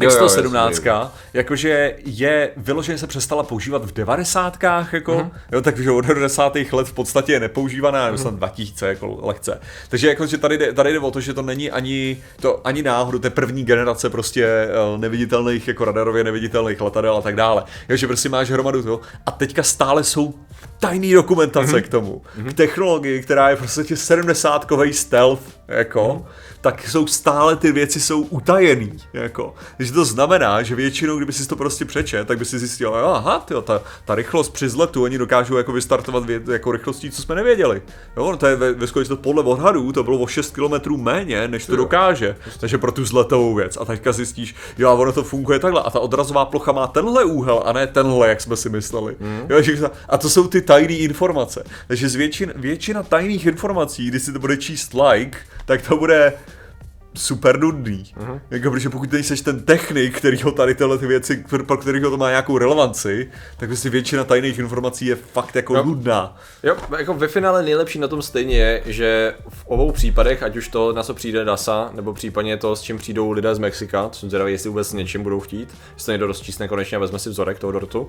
Jo, 0.00 0.10
jo, 0.10 0.26
F-117, 0.28 1.10
jakože 1.34 1.94
je 2.04 2.50
vyloženě 2.56 2.98
se 2.98 3.06
přestala 3.06 3.42
používat 3.42 3.84
v 3.84 3.92
devadesátkách, 3.92 4.92
jako, 4.92 5.14
Mhm. 5.14 5.22
mm-hmm. 5.22 5.32
jo, 5.52 5.60
takže 5.60 5.90
od 5.90 6.00
90. 6.00 6.56
let 6.72 6.88
v 6.88 6.92
podstatě 6.92 7.32
je 7.32 7.40
nepoužívaná, 7.40 8.12
mm-hmm. 8.12 8.16
snad 8.16 8.34
2000, 8.34 8.88
jako 8.88 9.18
lehce. 9.22 9.60
Takže 9.88 10.08
jako, 10.08 10.26
že 10.26 10.38
tady 10.38 10.58
jde, 10.58 10.72
tady 10.72 10.92
jde 10.92 10.98
o 10.98 11.10
to, 11.10 11.20
že 11.20 11.34
to 11.34 11.42
není 11.42 11.70
ani, 11.70 12.22
to 12.40 12.66
ani 12.66 12.82
náhodou, 12.82 13.18
to 13.18 13.26
je 13.26 13.30
první 13.30 13.64
generace 13.64 14.10
prostě 14.10 14.44
eh, 14.44 14.98
neviditelných, 14.98 15.68
jako 15.68 15.84
radarově 15.84 16.24
neviditelných 16.24 16.80
letadel 16.80 17.16
a 17.16 17.20
tak 17.22 17.36
dále. 17.36 17.64
Jo, 17.88 17.96
že 17.96 18.06
prostě 18.06 18.28
máš 18.28 18.50
hromadu 18.50 18.82
toho 18.82 19.00
a 19.26 19.30
teďka 19.30 19.62
stále 19.62 20.04
jsou 20.04 20.34
tajný 20.80 21.12
dokumentace 21.12 21.72
mm-hmm. 21.72 21.82
k 21.82 21.88
tomu, 21.88 22.22
mm-hmm. 22.38 22.50
k 22.50 22.54
technologii, 22.54 23.22
která 23.22 23.50
je 23.50 23.56
prostě 23.56 23.82
70-kový 23.82 24.92
stealth, 24.92 25.42
jako, 25.68 26.00
mm-hmm. 26.00 26.24
Tak 26.60 26.88
jsou 26.88 27.06
stále 27.06 27.56
ty 27.56 27.72
věci 27.72 28.00
jsou 28.00 28.20
utajený, 28.22 28.92
jako. 29.12 29.54
Takže 29.76 29.92
to 29.92 30.04
znamená, 30.04 30.62
že 30.62 30.74
většinou, 30.74 31.16
kdyby 31.16 31.32
si 31.32 31.48
to 31.48 31.56
prostě 31.56 31.84
přečet, 31.84 32.28
tak 32.28 32.38
by 32.38 32.44
si 32.44 32.58
zjistil, 32.58 32.88
jo, 32.88 33.06
aha, 33.06 33.38
tyjo, 33.38 33.62
ta, 33.62 33.82
ta 34.04 34.14
rychlost 34.14 34.52
při 34.52 34.68
zletu, 34.68 35.02
oni 35.02 35.18
dokážou 35.18 35.56
jako 35.56 35.72
vystartovat 35.72 36.24
vě, 36.24 36.40
jako 36.52 36.72
rychlostí, 36.72 37.10
co 37.10 37.22
jsme 37.22 37.34
nevěděli. 37.34 37.82
Jo, 38.16 38.36
to 38.36 38.46
je 38.46 38.56
ve, 38.56 38.72
ve 38.72 38.86
skutečnosti 38.86 39.22
podle 39.22 39.42
odhadů, 39.42 39.92
to 39.92 40.02
bylo 40.04 40.18
o 40.18 40.26
6 40.26 40.54
km 40.54 40.96
méně, 40.96 41.48
než 41.48 41.66
to 41.66 41.72
Jo. 41.72 41.76
dokáže. 41.76 42.36
Takže 42.60 42.78
pro 42.78 42.92
tu 42.92 43.04
zletovou 43.04 43.54
věc. 43.54 43.76
A 43.80 43.84
teďka 43.84 44.12
zjistíš, 44.12 44.54
jo, 44.78 44.88
a 44.88 44.92
ono 44.92 45.12
to 45.12 45.22
funguje 45.22 45.58
takhle. 45.58 45.82
A 45.82 45.90
ta 45.90 46.00
odrazová 46.00 46.44
plocha 46.44 46.72
má 46.72 46.86
tenhle 46.86 47.24
úhel, 47.24 47.62
a 47.66 47.72
ne 47.72 47.86
tenhle, 47.86 48.28
jak 48.28 48.40
jsme 48.40 48.56
si 48.56 48.68
mysleli. 48.68 49.16
Mm. 49.20 49.40
Jo, 49.50 49.62
že, 49.62 49.78
a 50.08 50.18
to 50.18 50.30
jsou 50.30 50.48
ty 50.48 50.62
tajné 50.62 50.94
informace. 50.94 51.64
Takže 51.88 52.08
z 52.08 52.14
většin, 52.14 52.52
většina 52.56 53.02
tajných 53.02 53.46
informací, 53.46 54.06
když 54.08 54.22
si 54.22 54.32
to 54.32 54.38
bude 54.38 54.56
číst 54.56 54.94
like, 54.94 55.38
tak 55.66 55.82
to 55.82 55.96
bude 55.96 56.32
super 57.16 57.58
nudný. 57.60 58.04
Uh-huh. 58.20 58.40
Jako, 58.50 58.70
protože 58.70 58.90
pokud 58.90 59.12
nejseš 59.12 59.40
ten 59.40 59.60
technik, 59.64 60.16
který 60.16 60.42
ho 60.42 60.52
tady 60.52 60.74
tyhle 60.74 60.98
ty 60.98 61.06
věci, 61.06 61.44
pro- 61.66 61.76
kterého 61.76 62.10
to 62.10 62.16
má 62.16 62.28
nějakou 62.28 62.58
relevanci, 62.58 63.30
tak 63.56 63.68
prostě 63.68 63.90
většina 63.90 64.24
tajných 64.24 64.58
informací 64.58 65.06
je 65.06 65.16
fakt 65.16 65.56
jako 65.56 65.76
Jo. 65.76 65.84
nudná. 65.84 66.36
Jo, 66.62 66.76
jako 66.98 67.14
ve 67.14 67.28
finále 67.28 67.62
nejlepší 67.62 67.98
na 67.98 68.08
tom 68.08 68.22
stejně 68.22 68.56
je, 68.56 68.82
že 68.86 69.34
v 69.48 69.66
obou 69.66 69.92
případech, 69.92 70.42
ať 70.42 70.56
už 70.56 70.68
to, 70.68 70.92
na 70.92 71.02
co 71.02 71.14
přijde 71.14 71.44
NASA, 71.44 71.90
nebo 71.94 72.14
případně 72.14 72.56
to, 72.56 72.76
s 72.76 72.82
čím 72.82 72.98
přijdou 72.98 73.30
lidé 73.30 73.54
z 73.54 73.58
Mexika, 73.58 74.08
to 74.08 74.14
jsem 74.14 74.30
zvědavý, 74.30 74.52
jestli 74.52 74.68
vůbec 74.68 74.92
něčím 74.92 75.22
budou 75.22 75.40
chtít, 75.40 75.74
jestli 75.94 76.06
to 76.06 76.12
někdo 76.12 76.26
rozčísne 76.26 76.68
konečně 76.68 76.96
a 76.96 77.00
vezme 77.00 77.18
si 77.18 77.28
vzorek 77.30 77.58
toho 77.58 77.72
dortu, 77.72 78.08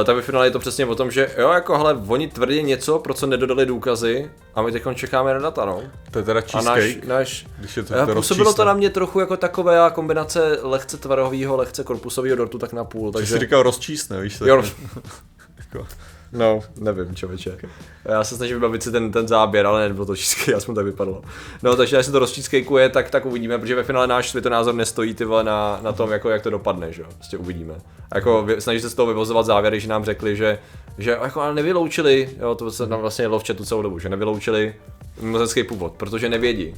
eh, 0.00 0.04
tak 0.04 0.16
ve 0.16 0.22
finále 0.22 0.46
je 0.46 0.50
to 0.50 0.58
přesně 0.58 0.86
o 0.86 0.94
tom, 0.94 1.10
že 1.10 1.30
jo, 1.38 1.50
jako 1.50 1.78
hele, 1.78 2.02
oni 2.08 2.28
tvrdí 2.28 2.62
něco, 2.62 2.98
pro 2.98 3.14
co 3.14 3.26
nedodali 3.26 3.66
důkazy 3.66 4.30
a 4.54 4.62
my 4.62 4.72
teď 4.72 4.82
čekáme 4.94 5.34
na 5.34 5.40
data, 5.40 5.64
no. 5.64 5.82
To 6.10 6.18
je 6.18 6.24
teda 6.24 6.42
A 6.54 6.62
náš, 6.62 6.78
cheesecake, 6.78 7.06
náš 7.06 7.46
když 7.58 7.76
je 7.76 7.82
to, 7.82 7.94
to 8.06 8.22
Působilo 8.48 8.64
to 8.64 8.68
na 8.68 8.74
mě 8.74 8.90
trochu 8.90 9.20
jako 9.20 9.36
taková 9.36 9.90
kombinace 9.90 10.58
lehce 10.62 10.96
tvarohového, 10.96 11.56
lehce 11.56 11.84
korpusového 11.84 12.36
dortu 12.36 12.58
tak 12.58 12.72
na 12.72 12.84
půl, 12.84 13.12
Takže 13.12 13.34
jsi 13.34 13.40
říkal 13.40 13.62
rozčísne, 13.62 14.20
víš? 14.20 14.38
tak- 14.38 14.48
Jo, 14.48 14.62
jako. 15.58 15.86
No, 16.32 16.60
nevím, 16.80 17.14
člověče. 17.16 17.58
Já 18.04 18.24
se 18.24 18.36
snažím 18.36 18.56
vybavit 18.56 18.82
si 18.82 18.90
ten, 18.92 19.12
ten 19.12 19.28
záběr, 19.28 19.66
ale 19.66 19.88
nebylo 19.88 20.06
to 20.06 20.14
cheesecake, 20.14 20.54
aspoň 20.56 20.74
tak 20.74 20.84
vypadlo. 20.84 21.22
No, 21.62 21.76
takže 21.76 21.96
až 21.98 22.06
se 22.06 22.12
to 22.12 22.18
rozčískejkuje, 22.18 22.88
tak, 22.88 23.10
tak 23.10 23.26
uvidíme, 23.26 23.58
protože 23.58 23.74
ve 23.74 23.82
finále 23.82 24.06
náš 24.06 24.30
světonázor 24.30 24.74
nestojí 24.74 25.14
ty 25.14 25.24
vole 25.24 25.44
na, 25.44 25.78
na 25.82 25.92
tom, 25.92 26.10
jako, 26.12 26.30
jak 26.30 26.42
to 26.42 26.50
dopadne, 26.50 26.92
že 26.92 27.02
jo. 27.02 27.08
Prostě 27.16 27.36
uvidíme. 27.36 27.74
A 28.12 28.16
jako 28.18 28.46
snaží 28.58 28.80
se 28.80 28.90
z 28.90 28.94
toho 28.94 29.06
vyvozovat 29.06 29.46
závěry, 29.46 29.80
že 29.80 29.88
nám 29.88 30.04
řekli, 30.04 30.36
že, 30.36 30.58
že 30.98 31.10
jako 31.10 31.40
ale 31.40 31.54
nevyloučili, 31.54 32.30
jo, 32.40 32.54
to 32.54 32.70
se 32.70 32.86
tam 32.86 33.00
vlastně 33.00 33.24
jelo 33.24 33.38
v 33.38 33.46
chatu 33.46 33.64
celou 33.64 33.82
dobu, 33.82 33.98
že 33.98 34.08
nevyloučili 34.08 34.74
mimozecký 35.20 35.62
původ, 35.64 35.92
protože 35.92 36.28
nevědí. 36.28 36.74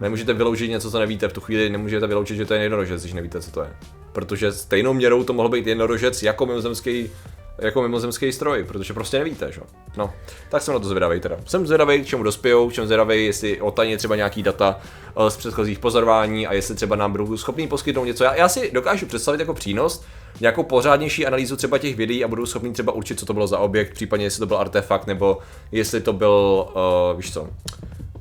Nemůžete 0.00 0.32
vyloučit 0.32 0.70
něco, 0.70 0.90
co 0.90 0.98
nevíte, 0.98 1.28
v 1.28 1.32
tu 1.32 1.40
chvíli 1.40 1.70
nemůžete 1.70 2.06
vyloučit, 2.06 2.36
že 2.36 2.44
to 2.44 2.54
je 2.54 2.62
jednorožec, 2.62 3.02
když 3.02 3.14
nevíte, 3.14 3.40
co 3.40 3.50
to 3.50 3.62
je. 3.62 3.76
Protože 4.12 4.52
stejnou 4.52 4.94
měrou 4.94 5.24
to 5.24 5.32
mohl 5.32 5.48
být 5.48 5.66
jednorožec 5.66 6.22
jako 6.22 6.46
mimozemský 6.46 7.10
jako 7.58 7.82
mimozemský 7.82 8.32
stroj, 8.32 8.64
protože 8.64 8.94
prostě 8.94 9.18
nevíte, 9.18 9.52
že? 9.52 9.60
No, 9.96 10.12
tak 10.48 10.62
jsem 10.62 10.74
na 10.74 10.80
to 10.80 10.88
zvědavý 10.88 11.20
teda. 11.20 11.36
Jsem 11.46 11.66
zvědavý, 11.66 12.02
k 12.02 12.06
čemu 12.06 12.22
dospějou, 12.22 12.68
k 12.68 12.72
čemu 12.72 12.86
zvědavý, 12.86 13.26
jestli 13.26 13.60
otaně 13.60 13.98
třeba 13.98 14.16
nějaký 14.16 14.42
data 14.42 14.80
eh, 15.26 15.30
z 15.30 15.36
předchozích 15.36 15.78
pozorování 15.78 16.46
a 16.46 16.52
jestli 16.52 16.74
třeba 16.74 16.96
nám 16.96 17.12
budou 17.12 17.36
schopní 17.36 17.68
poskytnout 17.68 18.04
něco. 18.04 18.24
Já, 18.24 18.34
já 18.34 18.48
si 18.48 18.70
dokážu 18.72 19.06
představit 19.06 19.40
jako 19.40 19.54
přínos 19.54 20.04
nějakou 20.40 20.62
pořádnější 20.62 21.26
analýzu 21.26 21.56
třeba 21.56 21.78
těch 21.78 21.96
videí 21.96 22.24
a 22.24 22.28
budou 22.28 22.46
schopni 22.46 22.72
třeba 22.72 22.92
určit, 22.92 23.20
co 23.20 23.26
to 23.26 23.34
bylo 23.34 23.46
za 23.46 23.58
objekt, 23.58 23.92
případně 23.92 24.26
jestli 24.26 24.38
to 24.38 24.46
byl 24.46 24.56
artefakt, 24.56 25.06
nebo 25.06 25.38
jestli 25.72 26.00
to 26.00 26.12
byl, 26.12 26.66
uh, 27.10 27.16
víš 27.16 27.32
co, 27.32 27.48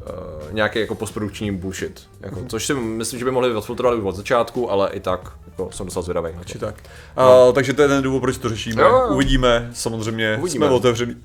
uh, 0.10 0.54
nějaký 0.54 0.80
jako 0.80 0.96
postprodukční 0.96 1.52
bullshit. 1.52 2.08
Jako, 2.22 2.40
Mhm. 2.40 2.50
což 2.50 2.66
si 2.66 2.74
myslím, 2.74 3.20
že 3.20 3.26
by 3.26 3.32
mohli 3.32 3.56
odfiltrovat 3.56 3.98
už 3.98 4.04
od 4.06 4.16
začátku, 4.16 4.72
ale 4.72 4.90
i 4.94 5.00
tak 5.00 5.32
jako, 5.48 5.72
jsem 5.72 5.86
dostal 5.86 6.04
zvědavý. 6.04 6.30
Či 6.46 6.60
tak. 6.60 6.76
No. 7.18 7.52
takže 7.54 7.74
to 7.74 7.82
je 7.82 7.88
ten 7.88 8.04
důvod, 8.04 8.20
proč 8.20 8.38
to 8.38 8.50
řešíme. 8.50 8.82
Jo, 8.84 8.90
jo. 8.90 9.08
Uvidíme, 9.14 9.70
samozřejmě 9.74 10.38
Uvidíme. 10.40 10.66
jsme 10.66 10.76
otevření 10.76 11.16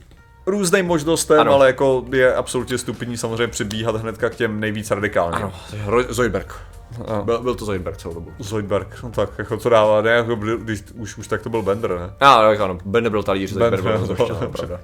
různým 0.47 0.87
možnostem, 0.87 1.41
Ano. 1.41 1.53
ale 1.53 1.67
jako 1.67 2.05
je 2.13 2.35
absolutně 2.35 2.79
stupidní 2.79 3.17
samozřejmě 3.17 3.49
přibíhat 3.49 3.97
hnedka 3.97 4.31
k 4.31 4.35
těm 4.35 4.61
nejvíc 4.61 4.91
radikálním. 4.91 5.43
Ano, 5.45 5.53
Zoidberg. 6.09 6.55
Byl, 7.25 7.43
byl 7.43 7.55
to 7.55 7.65
Zoidberg 7.65 7.97
celou 7.97 8.15
dobu. 8.15 8.33
Zoidberg, 8.39 9.03
no 9.03 9.11
tak, 9.11 9.31
jako 9.39 9.57
co 9.57 9.69
dává, 9.69 10.03
ne, 10.03 10.11
jako 10.11 10.35
když, 10.35 10.83
už, 10.95 11.19
už 11.19 11.29
tak 11.29 11.43
to 11.43 11.49
byl 11.49 11.63
Bender, 11.63 11.91
ne? 11.91 12.15
A, 12.21 12.43
no, 12.43 12.49
tak 12.49 12.61
ano, 12.61 12.79
Bender 12.85 13.11
byl 13.11 13.23
talíř, 13.23 13.53
Zoidberg 13.53 13.83
byl 13.83 14.07
to 14.07 14.13
ještě, 14.13 14.35
pravda. 14.35 14.81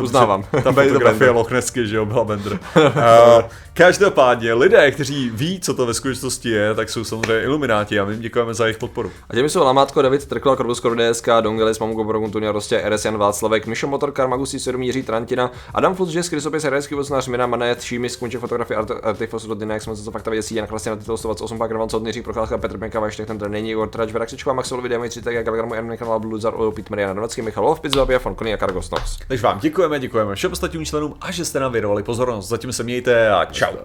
Uznávám. 0.00 0.44
Ta 0.64 0.72
fotografie 0.72 1.30
Lochnesky, 1.30 1.86
že 1.86 1.96
jo, 1.96 2.06
byla 2.06 2.24
Bender. 2.24 2.52
uh, 2.76 3.42
každopádně, 3.72 4.54
lidé, 4.54 4.90
kteří 4.90 5.30
ví, 5.30 5.60
co 5.60 5.74
to 5.74 5.86
ve 5.86 5.94
skutečnosti 5.94 6.50
je, 6.50 6.74
tak 6.74 6.90
jsou 6.90 7.04
samozřejmě 7.04 7.42
ilumináti 7.42 8.00
a 8.00 8.04
my 8.04 8.12
jim 8.12 8.22
děkujeme 8.22 8.54
za 8.54 8.64
jejich 8.64 8.78
podporu. 8.78 9.10
A 9.30 9.34
těmi 9.34 9.48
jsou 9.48 9.64
Lamátko, 9.64 10.02
David 10.02 10.26
Trkla, 10.26 10.56
Korbus 10.56 10.82
DSK, 11.10 11.28
Dongelis, 11.40 11.78
Mamuko 11.78 12.04
Broguntunia, 12.04 12.52
Rostě, 12.52 12.82
RS 12.88 13.04
Jan 13.04 13.18
Václavek, 13.18 13.66
Mišo 13.66 13.86
Motorkar, 13.86 14.28
Magusí 14.28 14.58
7, 14.58 14.82
Jiří 14.82 15.02
Trantina, 15.02 15.50
Adam 15.74 15.94
Flus, 15.94 16.08
Žes, 16.08 16.28
Krysopis, 16.28 16.62
Herejský 16.62 16.94
vocnář, 16.94 17.28
Mina 17.28 17.46
Manet, 17.46 17.82
Šímis, 17.82 18.16
Kunček, 18.16 18.40
fotografie 18.40 18.76
Artifos, 19.02 19.48
Rodina, 19.48 19.74
jak 19.74 19.82
jsme 19.82 19.96
se 19.96 20.30
věcí, 20.30 20.54
Jan 20.54 20.66
Klasina, 20.66 20.96
Titulstov, 20.96 21.31
28 21.32 21.58
pak 21.58 21.70
Roman 21.70 21.88
Sodný 21.88 22.12
řík 22.12 22.24
Procházka, 22.24 22.58
Petr 22.58 22.78
Penka, 22.78 23.00
Vaštěk, 23.00 23.26
ten 23.26 23.50
není 23.50 23.70
Igor 23.70 23.88
Trač, 23.88 24.12
Vrakřičková, 24.12 24.54
Maxwell, 24.54 24.82
Videm, 24.82 25.08
Třitek, 25.08 25.34
Jak, 25.34 25.46
Galgramu, 25.46 25.74
Ermin, 25.74 25.96
Kanala, 25.96 26.18
Bluzar, 26.18 26.54
Ojo, 26.56 26.72
Pít, 26.72 26.90
Mariana, 26.90 27.12
Novecký, 27.12 27.42
Michal 27.42 27.64
Lov, 27.64 27.80
Pizzabia, 27.80 28.18
Fonkolí 28.18 28.54
a 28.54 28.56
Kargo, 28.56 28.82
Snox. 28.82 29.18
Takže 29.28 29.42
vám 29.42 29.58
děkujeme, 29.60 30.00
děkujeme 30.00 30.34
všem 30.34 30.52
ostatním 30.52 30.84
členům 30.84 31.14
a 31.20 31.32
že 31.32 31.44
jste 31.44 31.60
nám 31.60 31.72
věnovali 31.72 32.02
pozornost. 32.02 32.48
Zatím 32.48 32.72
se 32.72 32.82
mějte 32.82 33.30
a 33.30 33.44
čau. 33.44 33.76